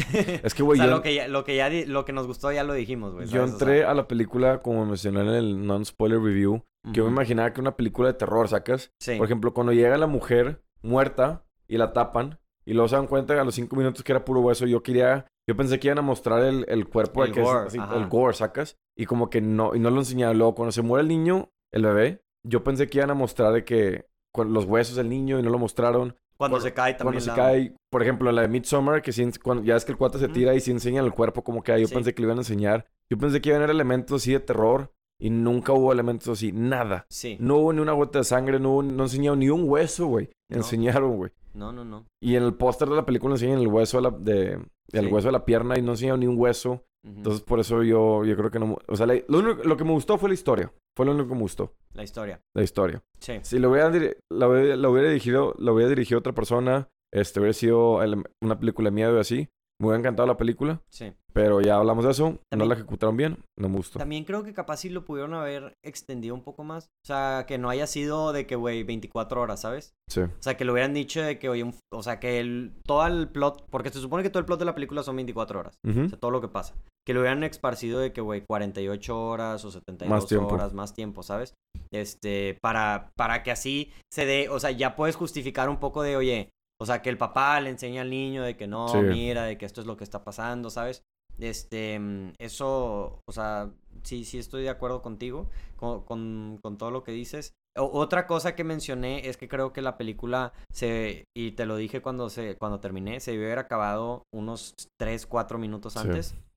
Es 0.43 0.53
que, 0.53 0.63
o 0.63 0.65
güey, 0.65 0.77
sea, 0.79 0.87
yo, 0.87 0.91
lo 0.95 1.01
que 1.01 1.15
ya, 1.15 1.27
lo 1.27 1.43
que 1.43 1.55
ya 1.55 1.69
di- 1.69 1.85
lo 1.85 2.05
que 2.05 2.13
nos 2.13 2.27
gustó 2.27 2.51
ya 2.51 2.63
lo 2.63 2.73
dijimos, 2.73 3.13
güey. 3.13 3.27
yo. 3.27 3.43
O 3.43 3.45
sea, 3.47 3.53
entré 3.53 3.83
a 3.85 3.93
la 3.93 4.07
película, 4.07 4.59
como 4.61 4.85
mencioné 4.85 5.21
en 5.21 5.29
el 5.29 5.65
non-spoiler 5.65 6.19
review, 6.19 6.63
que 6.85 6.97
yo 6.97 7.05
me 7.05 7.11
imaginaba 7.11 7.51
que 7.53 7.61
una 7.61 7.75
película 7.75 8.09
de 8.09 8.13
terror, 8.13 8.47
¿sacas? 8.47 8.91
Sí. 8.99 9.15
Por 9.17 9.25
ejemplo, 9.25 9.53
cuando 9.53 9.73
llega 9.73 9.97
la 9.97 10.07
mujer 10.07 10.61
muerta 10.83 11.43
y 11.67 11.77
la 11.77 11.93
tapan 11.93 12.37
y 12.63 12.73
luego 12.73 12.87
se 12.87 12.95
dan 12.95 13.07
cuenta 13.07 13.39
a 13.39 13.43
los 13.43 13.55
cinco 13.55 13.75
minutos 13.75 14.03
que 14.03 14.11
era 14.11 14.23
puro 14.25 14.41
hueso, 14.41 14.65
yo 14.67 14.83
quería... 14.83 15.25
Yo 15.47 15.55
pensé 15.55 15.79
que 15.79 15.87
iban 15.89 15.99
a 15.99 16.01
mostrar 16.01 16.41
el, 16.43 16.65
el 16.67 16.87
cuerpo 16.87 17.23
El 17.23 17.29
de 17.29 17.35
que 17.35 17.41
es 17.41 17.45
gore, 17.47 17.67
así, 17.67 17.77
ajá. 17.77 17.95
el 17.97 18.07
gore, 18.07 18.33
¿sacas? 18.33 18.77
Y 18.97 19.05
como 19.05 19.29
que 19.29 19.41
no, 19.41 19.75
y 19.75 19.79
no 19.79 19.91
lo 19.91 19.99
enseñaron. 19.99 20.37
Luego, 20.39 20.55
cuando 20.55 20.71
se 20.71 20.81
muere 20.81 21.03
el 21.03 21.07
niño, 21.07 21.51
el 21.71 21.83
bebé, 21.83 22.23
yo 22.43 22.63
pensé 22.63 22.87
que 22.89 22.97
iban 22.97 23.11
a 23.11 23.15
mostrar 23.15 23.53
de 23.53 23.63
que 23.63 24.07
con 24.33 24.53
los 24.53 24.65
huesos 24.65 24.95
del 24.95 25.07
niño 25.07 25.37
y 25.37 25.43
no 25.43 25.51
lo 25.51 25.59
mostraron. 25.59 26.15
Cuando 26.37 26.55
cuando- 26.57 26.59
se 26.67 26.73
cae 26.73 26.93
también. 26.95 27.19
Cuando 27.19 27.21
se 27.21 27.27
la- 27.29 27.35
cae, 27.35 27.75
por 27.89 28.01
ejemplo, 28.01 28.29
en 28.29 28.35
la 28.35 28.41
de 28.43 28.47
Midsommar, 28.47 29.01
que 29.01 29.11
sí, 29.11 29.27
cuando, 29.43 29.63
ya 29.63 29.75
es 29.75 29.85
que 29.85 29.91
el 29.91 29.97
cuate 29.97 30.17
se 30.19 30.27
tira 30.27 30.53
y 30.55 30.59
se 30.59 30.71
enseña 30.71 31.01
el 31.01 31.11
cuerpo 31.13 31.43
como 31.43 31.63
que 31.63 31.71
hay. 31.71 31.81
Yo 31.81 31.87
Sí. 31.87 31.93
pensé 31.93 32.13
que 32.13 32.21
le 32.21 32.27
iban 32.27 32.37
a 32.37 32.41
enseñar. 32.41 32.85
Yo 33.09 33.17
pensé 33.17 33.41
que 33.41 33.49
iban 33.49 33.61
a 33.61 33.63
haber 33.65 33.75
elementos 33.75 34.21
así 34.21 34.31
de 34.33 34.39
terror 34.39 34.91
y 35.19 35.29
nunca 35.29 35.71
hubo 35.73 35.91
elementos 35.93 36.27
así. 36.27 36.51
Nada. 36.51 37.05
Sí. 37.09 37.37
No 37.39 37.57
hubo 37.57 37.71
ni 37.73 37.79
una 37.79 37.93
gota 37.93 38.19
de 38.19 38.25
sangre, 38.25 38.59
no, 38.59 38.71
hubo- 38.73 38.83
no 38.83 39.03
enseñaron 39.03 39.39
ni 39.39 39.49
un 39.49 39.69
hueso, 39.69 40.07
güey. 40.07 40.29
No. 40.49 40.57
Enseñaron, 40.57 41.15
güey. 41.17 41.31
No, 41.53 41.71
no, 41.71 41.85
no. 41.85 42.05
Y 42.21 42.35
en 42.35 42.43
el 42.43 42.53
póster 42.55 42.89
de 42.89 42.95
la 42.97 43.05
película 43.05 43.35
enseñan 43.35 43.59
el 43.59 43.67
hueso 43.67 43.97
de 43.97 44.03
la, 44.03 44.09
de, 44.11 44.59
el 44.91 45.05
Sí. 45.07 45.11
hueso 45.13 45.27
de 45.29 45.31
la 45.31 45.45
pierna 45.45 45.77
y 45.79 45.81
no 45.81 45.91
enseñaron 45.91 46.19
ni 46.19 46.27
un 46.27 46.37
hueso. 46.37 46.83
Entonces, 47.05 47.41
por 47.41 47.59
eso 47.59 47.83
yo, 47.83 48.25
yo 48.25 48.35
creo 48.35 48.49
que 48.51 48.59
no... 48.59 48.77
O 48.87 48.95
sea, 48.95 49.05
la- 49.05 49.21
lo, 49.27 49.39
único- 49.39 49.63
lo 49.63 49.77
que 49.77 49.83
me 49.83 49.91
gustó 49.91 50.17
fue 50.17 50.29
la 50.29 50.33
historia. 50.35 50.71
Fue 50.97 51.05
lo 51.05 51.11
único 51.13 51.29
que 51.29 51.35
me 51.35 51.41
gustó. 51.41 51.73
La 51.93 52.03
historia. 52.03 52.39
La 52.55 52.63
historia. 52.63 53.03
Sí. 53.19 53.39
Si 53.43 53.59
lo 53.59 53.69
hubiera, 53.71 53.89
la, 54.31 54.47
hubiera, 54.47 54.75
la 54.75 54.89
hubiera 54.89 55.09
dirigido, 55.09 55.53
la 55.59 55.71
hubiera 55.71 55.89
dirigido 55.89 56.19
otra 56.19 56.33
persona, 56.33 56.87
este 57.13 57.39
hubiera 57.39 57.53
sido 57.53 58.01
el- 58.01 58.23
una 58.43 58.59
película 58.59 58.89
de 58.89 58.95
miedo 58.95 59.17
y 59.17 59.19
así. 59.19 59.49
Me 59.77 59.87
hubiera 59.87 59.99
encantado 59.99 60.25
la 60.25 60.37
película, 60.37 60.81
Sí. 60.89 61.11
pero 61.33 61.59
ya 61.59 61.75
hablamos 61.75 62.05
de 62.05 62.11
eso. 62.11 62.39
No 62.55 62.63
la 62.65 62.75
ejecutaron 62.75 63.17
bien, 63.17 63.39
no 63.59 63.67
me 63.67 63.75
gustó. 63.75 63.99
También 63.99 64.23
creo 64.23 64.41
que 64.41 64.53
capaz 64.53 64.77
sí 64.77 64.89
lo 64.89 65.03
pudieron 65.03 65.33
haber 65.33 65.73
extendido 65.83 66.33
un 66.33 66.43
poco 66.43 66.63
más. 66.63 66.85
O 67.03 67.07
sea, 67.07 67.43
que 67.45 67.57
no 67.57 67.69
haya 67.69 67.85
sido 67.85 68.31
de 68.31 68.47
que, 68.47 68.55
güey, 68.55 68.83
24 68.83 69.41
horas, 69.41 69.59
¿sabes? 69.59 69.93
Sí. 70.09 70.21
O 70.21 70.29
sea, 70.39 70.55
que 70.55 70.63
lo 70.63 70.71
hubieran 70.71 70.93
dicho 70.93 71.21
de 71.21 71.37
que, 71.39 71.49
oye, 71.49 71.63
un- 71.63 71.75
o 71.91 72.03
sea, 72.03 72.21
que 72.21 72.39
el, 72.39 72.71
todo 72.85 73.05
el 73.05 73.27
plot, 73.27 73.65
porque 73.69 73.89
se 73.89 73.99
supone 73.99 74.23
que 74.23 74.29
todo 74.29 74.39
el 74.39 74.45
plot 74.45 74.59
de 74.59 74.65
la 74.65 74.75
película 74.75 75.03
son 75.03 75.17
24 75.17 75.59
horas. 75.59 75.77
O 75.85 75.91
sea, 76.07 76.17
todo 76.17 76.31
lo 76.31 76.39
que 76.39 76.47
pasa. 76.47 76.73
Que 77.05 77.13
lo 77.13 77.19
hubieran 77.21 77.43
esparcido 77.43 77.99
de 77.99 78.11
que, 78.13 78.21
güey, 78.21 78.41
48 78.41 79.19
horas 79.27 79.63
o 79.65 79.71
72 79.71 80.27
tiempo. 80.27 80.47
horas, 80.53 80.73
más 80.73 80.93
tiempo, 80.93 81.21
¿sabes? 81.23 81.53
Este, 81.93 82.57
para, 82.61 83.11
para 83.15 83.43
que 83.43 83.51
así 83.51 83.91
se 84.11 84.25
dé, 84.25 84.49
o 84.49 84.59
sea, 84.59 84.71
ya 84.71 84.95
puedes 84.95 85.15
justificar 85.15 85.69
un 85.69 85.77
poco 85.77 86.01
de, 86.01 86.17
oye, 86.17 86.49
o 86.81 86.85
sea, 86.85 87.01
que 87.01 87.09
el 87.09 87.17
papá 87.17 87.59
le 87.61 87.69
enseña 87.69 88.01
al 88.01 88.09
niño 88.09 88.43
de 88.43 88.57
que 88.57 88.67
no, 88.67 88.87
Sí. 88.89 88.97
mira, 88.97 89.43
de 89.45 89.57
que 89.57 89.65
esto 89.65 89.81
es 89.81 89.87
lo 89.87 89.95
que 89.97 90.03
está 90.03 90.23
pasando, 90.23 90.69
¿sabes? 90.69 91.03
Este, 91.39 91.99
eso, 92.39 93.19
o 93.27 93.31
sea, 93.31 93.69
sí, 94.03 94.25
sí 94.25 94.37
estoy 94.39 94.63
de 94.63 94.69
acuerdo 94.69 95.01
contigo, 95.01 95.49
con, 95.75 96.03
con, 96.05 96.59
con 96.63 96.77
todo 96.77 96.91
lo 96.91 97.03
que 97.03 97.11
dices. 97.11 97.53
O- 97.77 97.91
otra 97.99 98.25
cosa 98.25 98.55
que 98.55 98.63
mencioné 98.63 99.27
es 99.27 99.35
que 99.37 99.47
creo 99.49 99.73
que 99.73 99.81
la 99.81 99.97
película 99.97 100.53
se, 100.71 101.25
y 101.35 101.51
te 101.51 101.65
lo 101.65 101.75
dije 101.75 102.01
cuando 102.01 102.29
se, 102.29 102.55
cuando 102.57 102.79
terminé, 102.79 103.19
se 103.19 103.31
debió 103.31 103.47
haber 103.47 103.59
acabado 103.59 104.23
unos 104.33 104.73
3, 104.99 105.25
4 105.27 105.57
minutos 105.59 105.93
Sí. 105.93 105.99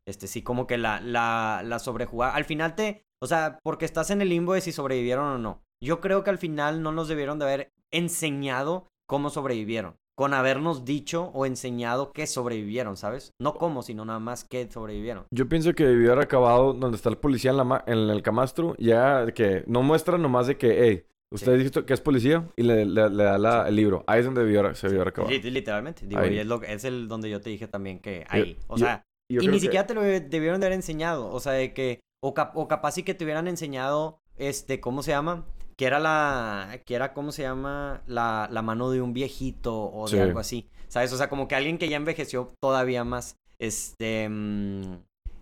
Este, 0.08 0.26
sí, 0.26 0.42
como 0.42 0.66
que 0.66 0.78
la, 0.78 1.00
la, 1.00 1.62
la 1.64 1.78
sobrejugada. 1.78 2.34
Al 2.34 2.44
final 2.44 2.74
te, 2.74 3.02
o 3.22 3.26
sea, 3.26 3.58
porque 3.62 3.84
estás 3.84 4.10
en 4.10 4.22
el 4.22 4.30
limbo 4.30 4.54
de 4.54 4.60
si 4.62 4.72
sobrevivieron 4.72 5.26
o 5.26 5.38
no. 5.38 5.62
Yo 5.84 6.00
creo 6.00 6.24
que 6.24 6.30
al 6.30 6.38
final 6.38 6.82
no 6.82 6.92
nos 6.92 7.08
debieron 7.08 7.38
de 7.38 7.44
haber 7.44 7.70
enseñado 7.92 8.88
cómo 9.08 9.30
sobrevivieron. 9.30 9.96
Con 10.16 10.34
habernos 10.34 10.84
dicho 10.84 11.30
o 11.32 11.46
enseñado 11.46 12.10
que 12.12 12.26
sobrevivieron, 12.26 12.96
¿sabes? 12.96 13.30
No 13.40 13.54
cómo, 13.54 13.82
sino 13.82 14.04
nada 14.04 14.18
más 14.18 14.44
que 14.44 14.68
sobrevivieron. 14.68 15.26
Yo 15.32 15.48
pienso 15.48 15.72
que 15.74 15.86
debió 15.86 16.10
haber 16.12 16.24
acabado 16.24 16.72
donde 16.72 16.96
está 16.96 17.08
el 17.08 17.18
policía 17.18 17.52
en, 17.52 17.56
la 17.56 17.62
ma- 17.64 17.84
en 17.86 17.98
el 18.10 18.22
camastro. 18.22 18.74
Ya 18.78 19.26
que 19.32 19.62
no 19.68 19.82
muestra 19.82 20.18
nomás 20.18 20.48
de 20.48 20.56
que, 20.56 20.84
hey, 20.84 21.04
usted 21.32 21.56
Sí. 21.58 21.64
dijo 21.64 21.86
que 21.86 21.94
es 21.94 22.00
policía 22.00 22.48
y 22.56 22.64
le, 22.64 22.84
le- 22.84 23.10
le 23.10 23.22
da 23.22 23.38
la- 23.38 23.68
el 23.68 23.76
libro. 23.76 24.02
Ahí 24.08 24.18
es 24.18 24.24
donde 24.24 24.42
debió, 24.44 24.74
se 24.74 24.88
debió 24.88 25.02
haber 25.02 25.12
acabado. 25.12 25.32
Lit- 25.32 25.44
Literalmente. 25.44 26.04
Digo, 26.04 26.20
Ahí. 26.20 26.34
y 26.34 26.38
es, 26.40 26.46
lo, 26.46 26.60
es 26.64 26.82
el 26.84 27.06
donde 27.06 27.30
yo 27.30 27.40
te 27.40 27.50
dije 27.50 27.68
también 27.68 28.00
que 28.00 28.24
ahí. 28.28 28.58
O 28.66 28.76
sea, 28.76 29.04
yo 29.30 29.40
y 29.42 29.46
ni 29.48 29.54
que- 29.54 29.60
siquiera 29.60 29.86
te 29.86 29.94
lo 29.94 30.02
de- 30.02 30.20
debieron 30.20 30.60
de 30.60 30.66
haber 30.66 30.76
enseñado. 30.76 31.30
O 31.30 31.40
sea, 31.40 31.52
de 31.52 31.72
que. 31.74 32.00
O, 32.22 32.34
cap- 32.34 32.56
o 32.56 32.66
capaz 32.68 32.92
sí 32.92 33.02
que 33.02 33.14
te 33.14 33.24
hubieran 33.24 33.46
enseñado. 33.48 34.18
Este, 34.36 34.80
¿cómo 34.80 35.02
se 35.02 35.10
llama? 35.12 35.44
Que 35.76 35.86
era 35.86 35.98
la. 36.00 36.80
Que 36.84 36.94
era, 36.94 37.12
¿cómo 37.14 37.30
se 37.32 37.42
llama? 37.42 38.02
La, 38.06 38.48
la 38.50 38.62
mano 38.62 38.90
de 38.90 39.00
un 39.02 39.12
viejito 39.12 39.90
o 39.92 40.04
de 40.08 40.16
Sí. 40.16 40.18
algo 40.20 40.38
así. 40.40 40.68
¿Sabes? 40.88 41.12
O 41.12 41.16
sea, 41.16 41.28
como 41.28 41.46
que 41.48 41.54
alguien 41.54 41.78
que 41.78 41.88
ya 41.88 41.96
envejeció 41.96 42.52
todavía 42.60 43.04
más. 43.04 43.36
Este. 43.58 44.28
mm, 44.28 44.94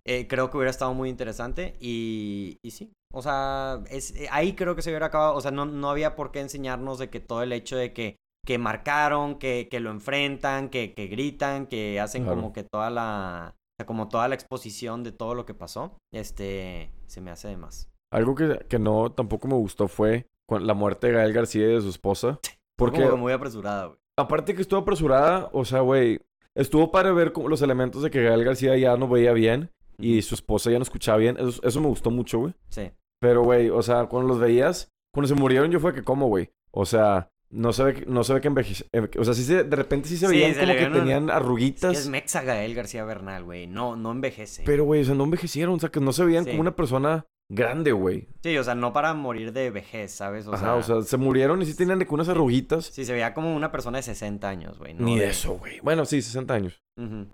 eh, 0.09 0.27
creo 0.29 0.51
que 0.51 0.57
hubiera 0.57 0.71
estado 0.71 0.95
muy 0.95 1.09
interesante. 1.09 1.77
Y, 1.81 2.59
y 2.63 2.71
sí. 2.73 2.93
O 3.15 3.23
sea, 3.23 3.81
es, 3.91 4.11
eh, 4.17 4.29
ahí 4.31 4.55
creo 4.55 4.75
que 4.77 4.83
se 4.83 4.91
hubiera 4.91 5.07
acabado. 5.07 5.35
O 5.35 5.41
sea, 5.41 5.51
no, 5.51 5.65
no 5.67 5.91
había 5.91 6.17
por 6.17 6.31
qué 6.33 6.41
enseñarnos 6.41 6.99
de 6.99 7.09
que 7.11 7.21
todo 7.21 7.43
el 7.43 7.53
hecho 7.53 7.77
de 7.77 7.93
que 7.93 8.17
que 8.47 8.59
marcaron, 8.59 9.41
que, 9.41 9.67
que 9.69 9.81
lo 9.81 9.91
enfrentan, 9.91 10.69
que, 10.69 10.95
que 10.95 11.09
gritan, 11.09 11.67
que 11.67 11.99
hacen 11.99 12.23
Claro. 12.23 12.37
como 12.37 12.53
que 12.53 12.63
toda 12.63 12.91
la, 12.91 13.56
o 13.77 13.83
sea, 13.83 13.87
como 13.87 14.09
toda 14.09 14.27
la 14.29 14.35
exposición 14.35 15.03
de 15.05 15.13
todo 15.13 15.35
lo 15.35 15.45
que 15.45 15.53
pasó, 15.53 15.99
este, 16.11 16.91
se 17.07 17.21
me 17.21 17.31
hace 17.31 17.49
de 17.49 17.59
más. 17.59 17.91
Algo 18.11 18.35
que, 18.35 18.65
que 18.69 18.79
no 18.79 19.13
tampoco 19.13 19.49
me 19.49 19.55
gustó 19.55 19.87
fue 19.87 20.27
la 20.49 20.73
muerte 20.73 21.09
de 21.09 21.13
Gael 21.13 21.35
García 21.35 21.67
y 21.67 21.75
de 21.75 21.81
su 21.83 21.91
esposa. 21.91 22.39
Porque 22.79 23.03
Como 23.03 23.19
muy 23.19 23.33
apresurada, 23.35 23.87
güey. 23.87 23.99
aparte 24.19 24.55
que 24.55 24.63
estuvo 24.63 24.81
apresurada, 24.81 25.51
o 25.53 25.65
sea, 25.67 25.81
güey, 25.81 26.21
estuvo 26.55 26.91
para 26.91 27.13
ver 27.13 27.33
como 27.33 27.49
los 27.49 27.61
elementos 27.61 28.03
de 28.03 28.11
que 28.11 28.23
Gael 28.23 28.45
García 28.45 28.77
ya 28.79 28.97
no 28.97 29.09
veía 29.09 29.33
bien 29.33 29.71
y 29.99 30.23
su 30.23 30.35
esposa 30.35 30.71
ya 30.71 30.79
no 30.79 30.83
escuchaba 30.83 31.19
bien. 31.19 31.37
Eso, 31.39 31.61
eso 31.63 31.81
me 31.81 31.89
gustó 31.89 32.11
mucho, 32.11 32.39
güey. 32.39 32.55
Sí. 32.71 32.91
Pero, 33.21 33.43
güey, 33.43 33.69
o 33.69 33.83
sea, 33.83 34.07
cuando 34.07 34.29
los 34.29 34.39
veías, 34.39 34.91
cuando 35.13 35.29
se 35.29 35.35
murieron 35.35 35.71
yo 35.71 35.81
fue 35.81 35.93
que 35.93 36.03
como, 36.03 36.29
güey. 36.29 36.51
O 36.71 36.87
sea, 36.87 37.31
no 37.57 37.73
se 37.73 37.83
ve, 37.85 37.95
que- 37.95 38.07
no 38.07 38.23
se 38.23 38.35
ve 38.35 38.41
que 38.41 38.49
enveje... 38.49 38.85
O 39.19 39.25
sea, 39.25 39.35
sí 39.35 39.43
se, 39.45 39.65
de 39.65 39.77
repente 39.77 40.09
sí 40.09 40.17
se 40.17 40.27
Sí, 40.27 40.33
veían 40.35 40.55
se 40.55 40.61
como 40.61 40.75
que 40.75 40.85
una- 40.87 40.99
tenían 40.99 41.25
Es 41.25 41.31
que 41.31 41.37
arruguitas. 41.37 41.99
es 41.99 42.09
Mexa 42.09 42.43
Gael 42.43 42.75
García 42.75 43.05
Bernal, 43.05 43.45
güey. 43.45 43.67
No, 43.67 43.97
no 43.97 44.13
envejece. 44.13 44.63
Pero, 44.65 44.85
güey, 44.85 45.01
o 45.01 45.05
sea, 45.05 45.15
no 45.15 45.25
envejecieron. 45.25 45.75
O 45.77 45.79
sea, 45.81 45.89
que 45.91 46.01
no 46.01 46.13
se 46.13 46.25
veían 46.25 46.45
Sí. 46.45 46.51
como 46.51 46.61
una 46.61 46.77
persona 46.77 47.27
grande, 47.51 47.93
güey. 47.93 48.29
Sí, 48.43 48.57
o 48.59 48.65
sea, 48.65 48.75
no 48.75 48.93
para 48.93 49.15
morir 49.15 49.53
de 49.53 49.71
vejez, 49.71 50.13
¿sabes? 50.13 50.47
O 50.47 50.55
Ajá, 50.55 50.65
sea, 50.65 50.75
o 50.75 50.83
sea, 50.83 51.03
se 51.03 51.17
murieron 51.17 51.63
y 51.63 51.67
sí 51.67 51.77
tenían 51.77 51.99
de 51.99 52.07
unas 52.09 52.29
arruguitas. 52.29 52.87
sí, 52.87 53.05
se 53.05 53.13
veía 53.13 53.35
como 53.35 53.55
una 53.55 53.71
persona 53.71 53.99
de 53.99 54.03
60 54.03 54.49
años, 54.49 54.79
güey. 54.79 54.95
no 54.95 55.07
Ni 55.07 55.19
de 55.19 55.29
eso, 55.29 55.55
güey. 55.59 55.81
Bueno, 55.81 56.05
sí, 56.05 56.23
60 56.23 56.55
años. 56.55 56.83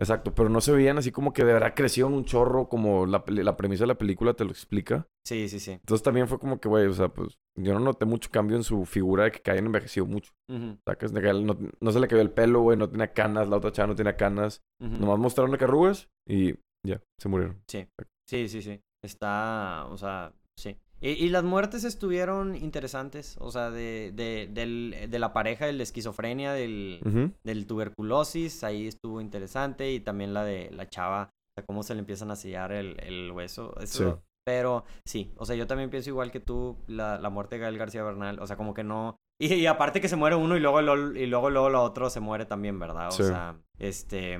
Exacto, 0.01 0.35
pero 0.35 0.49
no 0.49 0.61
se 0.61 0.73
veían 0.73 0.99
así 0.99 1.13
como 1.13 1.33
que 1.33 1.45
de 1.45 1.53
verdad 1.53 1.75
crecieron 1.77 2.15
un 2.15 2.25
chorro 2.25 2.69
como 2.69 3.07
la, 3.07 3.25
premisa 3.25 3.85
de 3.85 3.89
la 3.89 3.95
película 3.95 4.35
te 4.35 4.45
lo 4.45 4.51
explica. 4.51 5.07
Sí, 5.25 5.49
sí, 5.49 5.61
sí. 5.61 5.73
Entonces 5.73 6.03
también 6.03 6.27
fue 6.27 6.41
como 6.41 6.59
que, 6.59 6.69
güey, 6.69 6.87
o 6.87 6.93
sea, 6.93 7.09
pues 7.09 7.39
yo 7.57 7.73
no 7.73 7.79
noté 7.79 8.05
mucho 8.05 8.29
cambio 8.33 8.57
en 8.57 8.65
su 8.65 8.85
figura 8.87 9.25
de 9.25 9.31
que 9.31 9.51
hayan 9.51 9.67
envejecido 9.67 10.05
mucho. 10.07 10.33
Sacas 10.85 11.13
de 11.13 11.23
que 11.23 11.33
no, 11.33 11.57
no 11.81 11.93
se 11.93 12.01
le 12.01 12.09
cayó 12.09 12.23
el 12.23 12.33
pelo, 12.33 12.61
güey, 12.63 12.77
no 12.77 12.91
tenía 12.91 13.13
canas, 13.13 13.49
la 13.49 13.57
otra 13.59 13.71
chava 13.71 13.87
no 13.87 13.95
tenía 13.95 14.17
canas. 14.17 14.63
Nomás 14.81 15.21
mostraron 15.21 15.57
que 15.57 15.65
arrugas 15.65 16.09
y 16.29 16.55
ya, 16.85 17.01
se 17.19 17.29
murieron. 17.29 17.63
Sí, 17.69 17.87
sí, 18.27 18.49
sí. 18.49 18.81
Está, 19.05 19.87
o 19.91 19.97
sea, 19.99 20.33
sí. 20.57 20.77
Y, 21.01 21.11
y 21.11 21.29
las 21.31 21.43
muertes 21.43 21.83
estuvieron 21.83 22.55
interesantes, 22.55 23.37
o 23.41 23.51
sea, 23.51 23.71
de, 23.71 24.13
de, 24.15 24.49
del- 24.53 25.09
de 25.11 25.19
la 25.19 25.33
pareja, 25.33 25.67
de 25.67 25.73
la 25.73 25.83
esquizofrenia, 25.83 26.53
del, 26.53 27.33
del 27.43 27.67
tuberculosis, 27.67 28.63
ahí 28.63 28.87
estuvo 28.87 29.21
interesante, 29.21 29.91
y 29.93 29.99
también 29.99 30.33
la 30.33 30.45
de 30.45 30.71
la 30.71 30.89
chava, 30.89 31.25
o 31.25 31.53
sea, 31.57 31.67
cómo 31.67 31.83
se 31.83 31.95
le 31.95 32.01
empiezan 32.01 32.31
a 32.31 32.37
sellar 32.37 32.71
el, 32.73 32.97
el 33.01 33.33
hueso. 33.33 33.75
Eso, 33.81 34.15
Sí. 34.15 34.21
Pero 34.45 34.85
sí, 35.05 35.33
o 35.37 35.45
sea, 35.47 35.55
yo 35.55 35.69
también 35.69 35.89
pienso 35.89 36.11
igual 36.11 36.33
que 36.33 36.41
tú, 36.41 36.77
la, 36.89 37.17
la 37.19 37.31
muerte 37.31 37.55
de 37.57 37.61
Gael 37.63 37.79
García 37.79 38.03
Bernal, 38.03 38.41
o 38.41 38.47
sea, 38.49 38.57
como 38.57 38.75
que 38.75 38.83
no... 38.83 39.17
Y, 39.41 39.55
y 39.55 39.67
aparte 39.67 40.01
que 40.01 40.09
se 40.09 40.17
muere 40.17 40.35
uno 40.35 40.57
y 40.57 40.61
luego, 40.61 40.83
lo- 40.83 41.17
y 41.17 41.27
luego, 41.27 41.49
luego 41.51 41.69
lo 41.71 41.81
otro 41.83 42.11
se 42.11 42.19
muere 42.19 42.45
también, 42.45 42.79
¿verdad? 42.81 43.09
O 43.09 43.13
Sí. 43.13 43.23
sea, 43.25 43.57
este... 43.79 44.39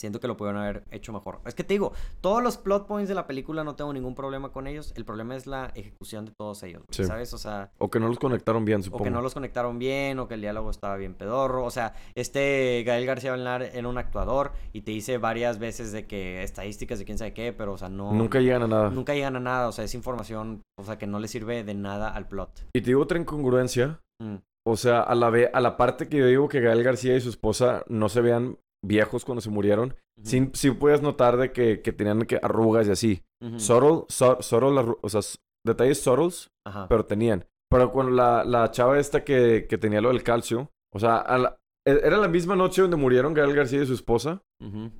Siento 0.00 0.18
que 0.18 0.26
lo 0.28 0.34
pudieron 0.38 0.62
haber 0.62 0.82
hecho 0.90 1.12
mejor. 1.12 1.42
Es 1.44 1.54
que 1.54 1.62
te 1.62 1.74
digo, 1.74 1.92
todos 2.22 2.42
los 2.42 2.56
plot 2.56 2.86
points 2.86 3.06
de 3.10 3.14
la 3.14 3.26
película 3.26 3.64
no 3.64 3.74
tengo 3.76 3.92
ningún 3.92 4.14
problema 4.14 4.48
con 4.50 4.66
ellos. 4.66 4.94
El 4.96 5.04
problema 5.04 5.36
es 5.36 5.46
la 5.46 5.72
ejecución 5.74 6.24
de 6.24 6.32
todos 6.38 6.62
ellos, 6.62 6.82
Sí. 6.90 7.04
¿sabes? 7.04 7.34
O 7.34 7.38
sea, 7.38 7.70
O 7.76 7.90
que 7.90 8.00
no 8.00 8.08
los 8.08 8.18
conectaron 8.18 8.64
bien, 8.64 8.80
o 8.80 8.84
supongo. 8.84 9.04
que 9.04 9.10
no 9.10 9.20
los 9.20 9.34
conectaron 9.34 9.78
bien, 9.78 10.18
o 10.18 10.26
que 10.26 10.34
el 10.34 10.40
diálogo 10.40 10.70
estaba 10.70 10.96
bien 10.96 11.12
pedorro. 11.14 11.66
O 11.66 11.70
sea, 11.70 11.92
este 12.14 12.82
Gael 12.86 13.04
García 13.04 13.32
Bernal 13.32 13.62
era 13.62 13.86
un 13.86 13.98
actuador 13.98 14.52
y 14.72 14.80
te 14.80 14.90
dice 14.92 15.18
varias 15.18 15.58
veces 15.58 15.92
de 15.92 16.06
que 16.06 16.42
estadísticas 16.42 16.98
de 16.98 17.04
quién 17.04 17.18
sabe 17.18 17.34
qué, 17.34 17.52
pero, 17.52 17.74
o 17.74 17.78
sea, 17.78 17.90
no... 17.90 18.14
Nunca 18.14 18.40
llegan 18.40 18.62
a 18.62 18.68
nada. 18.68 18.88
Nunca 18.90 19.12
llegan 19.12 19.36
a 19.36 19.40
nada, 19.40 19.68
o 19.68 19.72
sea, 19.72 19.84
es 19.84 19.94
información, 19.94 20.62
o 20.78 20.84
sea, 20.84 20.96
que 20.96 21.06
no 21.06 21.18
le 21.18 21.28
sirve 21.28 21.62
de 21.62 21.74
nada 21.74 22.08
al 22.08 22.26
plot. 22.26 22.68
Y 22.74 22.80
te 22.80 22.86
digo 22.86 23.02
otra 23.02 23.18
incongruencia. 23.18 24.00
Mm, 24.22 24.36
O 24.66 24.76
sea, 24.76 25.00
a 25.00 25.14
la, 25.14 25.30
ve 25.30 25.50
a 25.52 25.60
la 25.60 25.76
parte 25.76 26.08
que 26.08 26.18
yo 26.18 26.26
digo 26.26 26.48
que 26.48 26.60
Gael 26.60 26.82
García 26.82 27.16
y 27.16 27.20
su 27.20 27.30
esposa 27.30 27.82
no 27.88 28.08
se 28.08 28.20
vean 28.20 28.58
viejos 28.84 29.24
cuando 29.24 29.40
se 29.40 29.50
murieron, 29.50 29.94
ujú, 30.18 30.26
sí, 30.28 30.50
sí 30.54 30.70
puedes 30.70 31.02
notar 31.02 31.36
de 31.36 31.52
que, 31.52 31.80
que 31.82 31.92
tenían 31.92 32.22
que 32.22 32.38
arrugas 32.42 32.86
y 32.88 32.90
así. 32.90 33.22
Subtle, 33.56 34.04
su- 34.08 34.36
subtle 34.40 34.80
arru- 34.80 34.98
o 35.00 35.08
sea, 35.08 35.20
detalles 35.64 36.00
subtles, 36.02 36.50
Ajá. 36.66 36.86
pero 36.88 37.06
tenían. 37.06 37.46
Pero 37.70 37.90
con 37.92 38.14
la, 38.16 38.44
la 38.44 38.70
chava 38.70 38.98
esta 38.98 39.24
que, 39.24 39.66
que 39.68 39.78
tenía 39.78 40.00
lo 40.00 40.08
del 40.08 40.22
calcio, 40.22 40.70
o 40.92 40.98
sea, 40.98 41.16
a 41.18 41.38
la- 41.38 41.56
e- 41.86 42.00
era 42.04 42.16
la 42.18 42.28
misma 42.28 42.54
noche 42.56 42.82
donde 42.82 42.96
murieron 42.98 43.32
Gael 43.32 43.54
García 43.54 43.82
y 43.82 43.86
su 43.86 43.94
esposa, 43.94 44.42
ujú, 44.60 44.90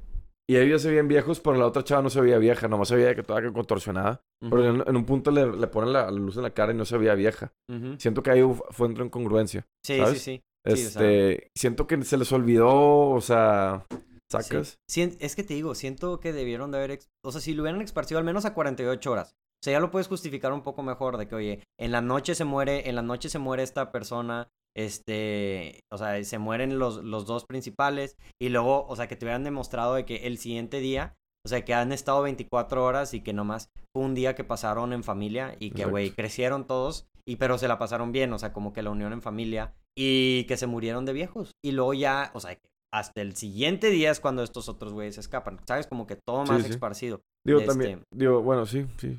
y 0.48 0.56
ellos 0.56 0.82
se 0.82 0.88
veían 0.90 1.06
viejos, 1.06 1.38
pero 1.40 1.56
la 1.56 1.66
otra 1.66 1.84
chava 1.84 2.02
no 2.02 2.10
se 2.10 2.20
veía 2.20 2.38
vieja, 2.38 2.66
nomás 2.66 2.88
se 2.88 2.96
veía 2.96 3.14
que 3.14 3.22
toda 3.22 3.40
que 3.42 3.52
contorsionada. 3.52 4.22
Pero 4.40 4.64
en, 4.64 4.82
en 4.86 4.96
un 4.96 5.04
punto 5.04 5.30
le, 5.30 5.46
le 5.46 5.66
ponen 5.66 5.92
la, 5.92 6.04
la 6.06 6.10
luz 6.12 6.36
en 6.38 6.42
la 6.42 6.50
cara 6.50 6.72
y 6.72 6.76
no 6.76 6.84
se 6.86 6.96
veía 6.96 7.14
vieja. 7.14 7.52
Siento 7.98 8.22
que 8.22 8.30
ahí 8.30 8.40
hu- 8.40 8.64
fue 8.70 8.88
entre 8.88 9.04
incongruencia. 9.04 9.66
Sí, 9.84 9.98
¿sabes? 9.98 10.18
sí, 10.22 10.36
sí. 10.36 10.42
Sí, 10.66 10.72
o 10.72 10.76
sea- 10.76 10.86
Este, 11.10 11.48
siento 11.56 11.86
que 11.86 12.02
se 12.04 12.16
les 12.18 12.30
olvidó, 12.32 13.10
o 13.10 13.20
sea, 13.20 13.86
sacas. 14.30 14.78
Sí. 14.88 15.16
Es 15.20 15.34
que 15.36 15.42
te 15.42 15.54
digo, 15.54 15.74
siento 15.74 16.20
que 16.20 16.32
debieron 16.32 16.70
de 16.70 16.78
haber, 16.78 16.98
o 17.24 17.32
sea, 17.32 17.40
si 17.40 17.54
lo 17.54 17.62
hubieran 17.62 17.80
esparcido 17.82 18.18
al 18.18 18.24
menos 18.24 18.44
a 18.44 18.54
48 18.54 19.10
horas. 19.10 19.30
O 19.62 19.64
sea, 19.64 19.72
ya 19.74 19.80
lo 19.80 19.90
puedes 19.90 20.08
justificar 20.08 20.52
un 20.52 20.62
poco 20.62 20.82
mejor 20.82 21.18
de 21.18 21.28
que, 21.28 21.34
oye, 21.34 21.64
en 21.78 21.92
la 21.92 22.00
noche 22.00 22.34
se 22.34 22.44
muere, 22.44 22.88
en 22.88 22.94
la 22.96 23.02
noche 23.02 23.28
se 23.28 23.38
muere 23.38 23.62
esta 23.62 23.92
persona, 23.92 24.48
este, 24.74 25.80
o 25.92 25.98
sea, 25.98 26.22
se 26.24 26.38
mueren 26.38 26.78
los, 26.78 27.02
los 27.04 27.26
dos 27.26 27.44
principales 27.44 28.16
y 28.40 28.48
luego, 28.48 28.86
o 28.86 28.96
sea, 28.96 29.06
que 29.08 29.16
te 29.16 29.24
hubieran 29.26 29.44
demostrado 29.44 29.94
de 29.94 30.04
que 30.06 30.26
el 30.26 30.38
siguiente 30.38 30.80
día, 30.80 31.14
o 31.44 31.48
sea, 31.48 31.64
que 31.64 31.74
han 31.74 31.92
estado 31.92 32.22
24 32.22 32.84
horas 32.84 33.12
y 33.14 33.20
que 33.22 33.32
nomás 33.32 33.68
fue 33.94 34.04
un 34.04 34.14
día 34.14 34.34
que 34.34 34.44
pasaron 34.44 34.92
en 34.92 35.04
familia 35.04 35.56
y 35.58 35.70
que, 35.70 35.84
güey, 35.90 36.10
crecieron 36.10 36.66
todos 36.66 37.06
y 37.26 37.36
pero 37.36 37.58
se 37.58 37.68
la 37.68 37.78
pasaron 37.78 38.12
bien, 38.12 38.32
o 38.32 38.38
sea, 38.38 38.52
como 38.52 38.72
que 38.72 38.82
la 38.82 38.90
unión 38.90 39.12
en 39.12 39.22
familia 39.22 39.74
y 39.96 40.44
que 40.44 40.56
se 40.56 40.66
murieron 40.66 41.04
de 41.04 41.12
viejos. 41.12 41.50
Y 41.64 41.72
luego 41.72 41.94
ya, 41.94 42.30
o 42.34 42.40
sea, 42.40 42.58
hasta 42.92 43.20
el 43.22 43.36
siguiente 43.36 43.90
día 43.90 44.10
es 44.10 44.20
cuando 44.20 44.42
estos 44.42 44.68
otros 44.68 44.92
güeyes 44.92 45.18
escapan, 45.18 45.60
¿sabes? 45.66 45.86
Como 45.86 46.06
que 46.06 46.16
todo 46.16 46.44
Sí, 46.46 46.52
más 46.52 46.62
sí. 46.64 46.70
esparcido. 46.70 47.20
Digo, 47.46 47.60
Este- 47.60 47.68
también, 47.70 48.02
digo, 48.12 48.42
bueno, 48.42 48.66
sí, 48.66 48.86
sí. 48.98 49.18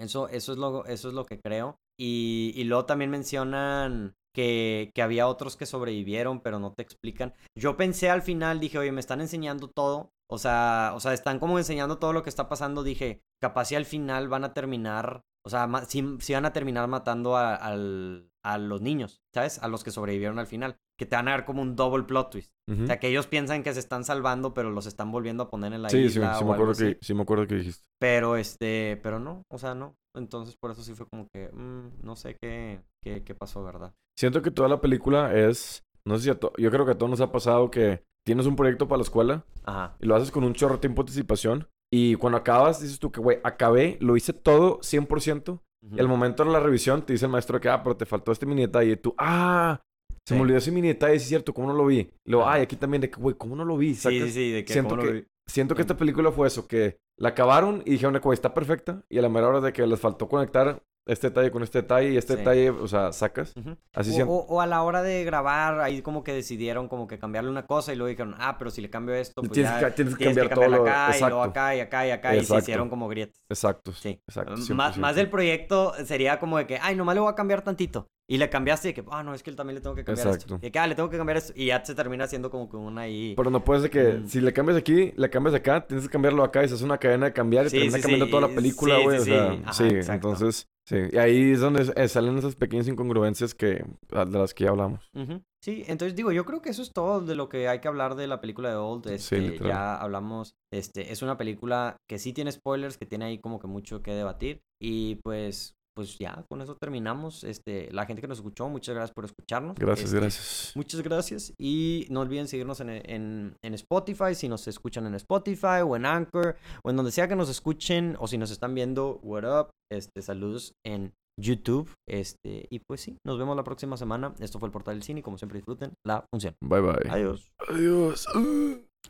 Eso, 0.00 0.28
eso, 0.28 0.52
es, 0.52 0.58
lo, 0.58 0.84
eso 0.86 1.08
es 1.08 1.14
lo 1.14 1.24
que 1.24 1.38
creo. 1.40 1.76
Y, 1.98 2.52
y 2.56 2.64
luego 2.64 2.86
también 2.86 3.10
mencionan 3.10 4.14
que, 4.34 4.90
que 4.94 5.02
había 5.02 5.28
otros 5.28 5.56
que 5.56 5.66
sobrevivieron, 5.66 6.40
pero 6.40 6.58
no 6.58 6.72
te 6.72 6.82
explican. 6.82 7.34
Yo 7.56 7.76
pensé 7.76 8.10
al 8.10 8.22
final, 8.22 8.58
dije, 8.60 8.78
oye, 8.78 8.90
me 8.92 9.00
están 9.00 9.20
enseñando 9.20 9.68
todo. 9.68 10.10
O 10.28 10.38
sea, 10.38 10.92
o 10.94 11.00
sea, 11.00 11.12
están 11.12 11.38
como 11.38 11.58
enseñando 11.58 11.98
todo 11.98 12.12
lo 12.12 12.22
que 12.22 12.30
está 12.30 12.48
pasando. 12.48 12.82
Dije, 12.82 13.20
capaz 13.40 13.66
si 13.66 13.74
al 13.74 13.84
final 13.84 14.28
van 14.28 14.44
a 14.44 14.54
terminar, 14.54 15.22
o 15.44 15.50
sea, 15.50 15.68
si, 15.88 16.16
si 16.20 16.34
van 16.34 16.44
a 16.46 16.52
terminar 16.52 16.86
matando 16.88 17.36
a, 17.36 17.54
al- 17.54 18.28
a 18.44 18.58
los 18.58 18.80
niños, 18.80 19.22
¿sabes? 19.34 19.58
A 19.62 19.68
los 19.68 19.84
que 19.84 19.90
sobrevivieron 19.90 20.38
al 20.38 20.46
final. 20.46 20.76
que 20.98 21.06
te 21.06 21.16
van 21.16 21.26
a 21.28 21.32
dar 21.32 21.44
como 21.44 21.62
un 21.62 21.74
double 21.74 22.04
plot 22.04 22.30
twist. 22.30 22.52
O 22.70 22.86
sea, 22.86 23.00
que 23.00 23.08
ellos 23.08 23.26
piensan 23.26 23.62
que 23.64 23.72
se 23.74 23.80
están 23.80 24.04
salvando, 24.04 24.54
pero 24.54 24.70
los 24.70 24.86
están 24.86 25.10
volviendo 25.10 25.42
a 25.44 25.50
poner 25.50 25.72
en 25.72 25.82
la 25.82 25.88
Sí, 25.90 25.96
sí, 25.96 26.02
sí, 26.10 26.18
isla 26.20 26.40
me 26.44 26.52
acuerdo 26.52 26.74
que, 26.74 26.98
sí 27.00 27.14
me 27.14 27.22
acuerdo 27.22 27.46
que 27.46 27.56
dijiste. 27.56 27.84
Pero 27.98 28.36
este, 28.36 29.00
pero 29.02 29.18
no, 29.18 29.42
o 29.50 29.58
sea, 29.58 29.74
no. 29.74 29.96
Entonces 30.14 30.56
por 30.56 30.70
eso 30.70 30.82
sí 30.82 30.94
fue 30.94 31.06
como 31.08 31.26
que, 31.32 31.48
mm, 31.52 32.04
no 32.04 32.14
sé 32.16 32.36
qué, 32.40 32.80
qué, 33.02 33.24
qué 33.24 33.34
pasó, 33.34 33.64
¿verdad? 33.64 33.92
Siento 34.18 34.42
que 34.42 34.50
toda 34.52 34.68
la 34.68 34.80
película 34.80 35.34
es, 35.34 35.82
no 36.04 36.16
sé 36.18 36.24
si 36.24 36.30
a 36.30 36.38
to- 36.38 36.52
yo 36.56 36.70
creo 36.70 36.84
que 36.86 36.92
a 36.92 36.98
todos 36.98 37.10
nos 37.10 37.20
ha 37.20 37.32
pasado 37.32 37.70
que 37.70 38.04
tienes 38.24 38.46
un 38.46 38.54
proyecto 38.56 38.86
para 38.86 38.98
la 38.98 39.02
escuela 39.04 39.44
Ajá. 39.64 39.96
y 40.00 40.06
lo 40.06 40.14
haces 40.14 40.30
con 40.30 40.44
un 40.44 40.54
chorro 40.54 40.74
de 40.74 40.80
tiempo 40.80 41.02
de 41.02 41.08
anticipación 41.10 41.68
y 41.92 42.14
cuando 42.16 42.38
acabas 42.38 42.80
dices 42.80 42.98
tú 42.98 43.12
que, 43.12 43.20
güey, 43.20 43.38
acabé, 43.44 43.98
lo 44.00 44.16
hice 44.16 44.32
todo 44.32 44.80
100%. 44.80 45.60
Ujú. 45.84 45.96
Y 45.96 46.00
al 46.00 46.08
momento 46.08 46.44
de 46.44 46.50
la 46.50 46.60
revisión 46.60 47.04
te 47.04 47.12
dice 47.12 47.26
el 47.26 47.32
maestro 47.32 47.60
que, 47.60 47.68
ah, 47.68 47.82
pero 47.82 47.96
te 47.96 48.06
faltó 48.06 48.32
este 48.32 48.46
mini 48.46 48.62
detalle. 48.62 48.92
Y 48.92 48.96
tú, 48.96 49.14
ah, 49.18 49.80
se 50.26 50.32
Sí. 50.32 50.34
me 50.34 50.40
olvidó 50.42 50.58
ese 50.58 50.70
mini 50.72 50.88
detalle, 50.88 51.16
es 51.16 51.24
cierto, 51.24 51.52
¿cómo 51.52 51.68
no 51.68 51.74
lo 51.74 51.84
vi? 51.86 51.98
Y 52.24 52.30
luego, 52.30 52.48
ay, 52.48 52.62
aquí 52.62 52.76
también 52.76 53.00
de 53.02 53.10
que, 53.10 53.20
güey, 53.20 53.36
¿cómo 53.36 53.56
no 53.56 53.64
lo 53.64 53.76
vi? 53.76 53.94
Sí, 53.94 54.00
Sacas- 54.02 54.26
sí, 54.28 54.30
sí, 54.32 54.50
de 54.52 54.64
que 54.64 54.72
siento 54.72 54.90
cómo 54.90 55.02
lo 55.02 55.08
que- 55.08 55.14
vi. 55.20 55.26
Siento 55.48 55.74
que 55.74 55.80
esta 55.82 55.96
película 55.96 56.30
fue 56.30 56.46
eso, 56.46 56.66
que 56.68 56.96
la 57.18 57.30
acabaron 57.30 57.82
y 57.84 57.90
dijeron, 57.90 58.16
güey, 58.22 58.34
está 58.34 58.54
perfecta. 58.54 59.02
Y 59.10 59.18
a 59.18 59.22
la 59.22 59.28
mera 59.28 59.48
hora 59.48 59.60
de 59.60 59.72
que 59.72 59.84
les 59.86 59.98
faltó 60.00 60.28
conectar 60.28 60.80
este 61.06 61.28
detalle 61.30 61.50
con 61.50 61.62
este 61.62 61.82
detalle 61.82 62.10
y 62.12 62.16
este 62.16 62.34
Sí. 62.34 62.38
detalle, 62.38 62.70
o 62.70 62.86
sea, 62.86 63.12
sacas. 63.12 63.52
Ujú. 63.56 63.76
Así 63.92 64.10
O, 64.10 64.14
siento. 64.14 64.32
o- 64.32 64.46
o 64.46 64.60
a 64.60 64.66
la 64.66 64.82
hora 64.82 65.02
de 65.02 65.24
grabar, 65.24 65.80
ahí 65.80 66.00
como 66.02 66.22
que 66.22 66.32
decidieron 66.32 66.88
como 66.88 67.06
que 67.08 67.18
cambiarle 67.18 67.50
una 67.50 67.66
cosa 67.66 67.92
y 67.92 67.96
luego 67.96 68.08
dijeron, 68.08 68.34
ah, 68.38 68.56
pero 68.58 68.70
si 68.70 68.80
le 68.80 68.88
cambio 68.90 69.14
esto, 69.14 69.40
pues 69.42 69.52
tienes, 69.52 69.72
ya 69.80 69.88
que, 69.88 69.90
tienes 69.96 70.14
que 70.14 70.18
tienes 70.24 70.36
que 70.38 70.48
cambiar 70.48 70.54
todo 70.54 70.82
acá 70.84 71.16
y 71.16 71.20
luego 71.20 71.36
Exacto, 71.36 71.42
acá 71.42 71.76
y 71.76 71.80
acá 71.80 72.06
y 72.06 72.10
acá 72.12 72.30
y 72.34 72.36
se 72.36 72.42
Exacto. 72.42 72.62
hicieron 72.62 72.88
como 72.88 73.08
grietas. 73.08 73.40
exacto. 73.50 73.92
Sí. 73.92 74.20
Exacto. 74.28 74.54
M- 74.54 74.74
más, 74.74 74.94
100%. 74.94 75.00
más 75.00 75.16
del 75.16 75.28
proyecto 75.28 75.92
sería 76.04 76.38
como 76.38 76.58
de 76.58 76.66
que, 76.66 76.78
ay, 76.80 76.94
nomás 76.94 77.14
le 77.16 77.20
voy 77.20 77.30
a 77.30 77.34
cambiar 77.34 77.62
tantito. 77.62 78.06
Y 78.30 78.38
le 78.38 78.48
cambiaste 78.48 78.88
de 78.88 78.94
que, 78.94 79.04
ah, 79.10 79.22
no, 79.24 79.34
es 79.34 79.42
que 79.42 79.50
él 79.50 79.56
también 79.56 79.74
le 79.74 79.80
tengo 79.82 79.96
que 79.96 80.04
cambiar 80.04 80.28
Exacto. 80.28 80.54
esto. 80.54 80.66
Y 80.66 80.70
que, 80.70 80.78
ah, 80.78 80.86
le 80.86 80.94
tengo 80.94 81.10
que 81.10 81.18
cambiar 81.18 81.36
esto. 81.36 81.52
Y 81.56 81.66
ya 81.66 81.84
se 81.84 81.94
termina 81.94 82.24
haciendo 82.24 82.50
como 82.50 82.70
que 82.70 82.76
una 82.76 83.02
ahí. 83.02 83.34
Pero 83.36 83.50
no 83.50 83.62
puedes 83.64 83.82
de 83.82 83.90
que 83.90 84.04
Mm. 84.14 84.28
si 84.28 84.40
le 84.40 84.52
cambias 84.52 84.78
aquí, 84.78 85.12
le 85.16 85.28
cambias 85.28 85.54
acá, 85.56 85.84
tienes 85.86 86.06
que 86.06 86.12
cambiarlo 86.12 86.42
acá 86.44 86.64
y 86.64 86.68
se 86.68 86.74
hace 86.74 86.84
una 86.84 86.96
cadena 86.98 87.26
de 87.26 87.32
cambiar 87.32 87.66
y 87.66 87.70
Sí, 87.70 87.76
termina 87.78 87.96
sí, 87.98 88.02
cambiando 88.02 88.26
sí, 88.26 88.30
toda 88.30 88.46
la 88.46 88.52
y- 88.52 88.56
película, 88.56 88.98
güey. 89.00 89.18
sí, 89.20 89.22
o 89.32 89.34
sea, 89.34 89.50
sí. 89.52 89.60
Ajá, 89.64 89.72
sí, 89.74 89.84
exacto. 89.84 90.28
entonces, 90.28 90.68
sí. 90.86 90.96
Y 91.12 91.18
ahí 91.18 91.52
es 91.52 91.60
donde 91.60 91.92
eh, 91.96 92.08
salen 92.08 92.38
esas 92.38 92.56
pequeñas 92.56 92.88
incongruencias 92.88 93.54
que, 93.54 93.84
ah, 94.12 94.24
de 94.24 94.38
las 94.38 94.54
que 94.54 94.64
ya 94.64 94.70
hablamos. 94.70 95.08
Ujú. 95.14 95.42
Sí, 95.62 95.84
entonces 95.86 96.16
digo, 96.16 96.32
yo 96.32 96.44
creo 96.44 96.60
que 96.60 96.70
eso 96.70 96.82
es 96.82 96.92
todo 96.92 97.20
de 97.20 97.36
lo 97.36 97.48
que 97.48 97.68
hay 97.68 97.80
que 97.80 97.88
hablar 97.88 98.16
de 98.16 98.26
la 98.26 98.40
película 98.40 98.70
de 98.70 98.76
Old. 98.76 99.06
Este, 99.08 99.38
literal. 99.38 99.68
ya 99.68 99.96
hablamos, 99.96 100.56
este, 100.72 101.12
es 101.12 101.22
una 101.22 101.38
película 101.38 101.96
que 102.08 102.18
sí 102.18 102.32
tiene 102.32 102.50
spoilers, 102.50 102.98
que 102.98 103.06
tiene 103.06 103.26
ahí 103.26 103.38
como 103.38 103.60
que 103.60 103.68
mucho 103.68 104.02
que 104.02 104.12
debatir. 104.12 104.62
Y 104.80 105.16
pues, 105.22 105.76
pues 105.94 106.18
ya, 106.18 106.44
con 106.50 106.60
eso 106.62 106.76
terminamos. 106.76 107.44
Este, 107.44 107.90
la 107.92 108.06
gente 108.06 108.22
que 108.22 108.28
nos 108.28 108.38
escuchó, 108.38 108.68
muchas 108.68 108.94
gracias 108.94 109.14
por 109.14 109.24
escucharnos. 109.24 109.76
Gracias, 109.76 110.08
Este, 110.08 110.20
gracias. 110.20 110.72
Muchas 110.74 111.00
gracias. 111.02 111.52
Y 111.58 112.06
no 112.10 112.20
olviden 112.20 112.48
seguirnos 112.48 112.80
en, 112.80 112.90
en, 112.90 113.56
en 113.62 113.74
Spotify, 113.74 114.34
si 114.34 114.48
nos 114.48 114.66
escuchan 114.68 115.06
en 115.06 115.14
Spotify 115.14 115.82
o 115.84 115.96
en 115.96 116.06
Anchor 116.06 116.56
o 116.84 116.90
en 116.90 116.96
donde 116.96 117.12
sea 117.12 117.28
que 117.28 117.36
nos 117.36 117.48
escuchen 117.48 118.16
o 118.18 118.26
si 118.26 118.38
nos 118.38 118.50
están 118.50 118.74
viendo, 118.74 119.20
what 119.22 119.44
up. 119.44 119.70
Este, 119.90 120.22
saludos 120.22 120.74
en 120.86 121.12
YouTube. 121.38 121.90
Este, 122.08 122.66
y 122.70 122.78
pues 122.80 123.00
sí, 123.02 123.16
nos 123.26 123.38
vemos 123.38 123.56
la 123.56 123.64
próxima 123.64 123.96
semana. 123.96 124.34
Esto 124.38 124.58
fue 124.58 124.68
el 124.68 124.72
Portal 124.72 124.94
del 124.94 125.02
Cine 125.02 125.20
y 125.20 125.22
como 125.22 125.38
siempre 125.38 125.58
disfruten 125.58 125.92
la 126.06 126.24
función. 126.32 126.54
Bye, 126.62 126.80
bye. 126.80 127.10
Adiós. 127.10 127.52
Adiós. 127.68 128.26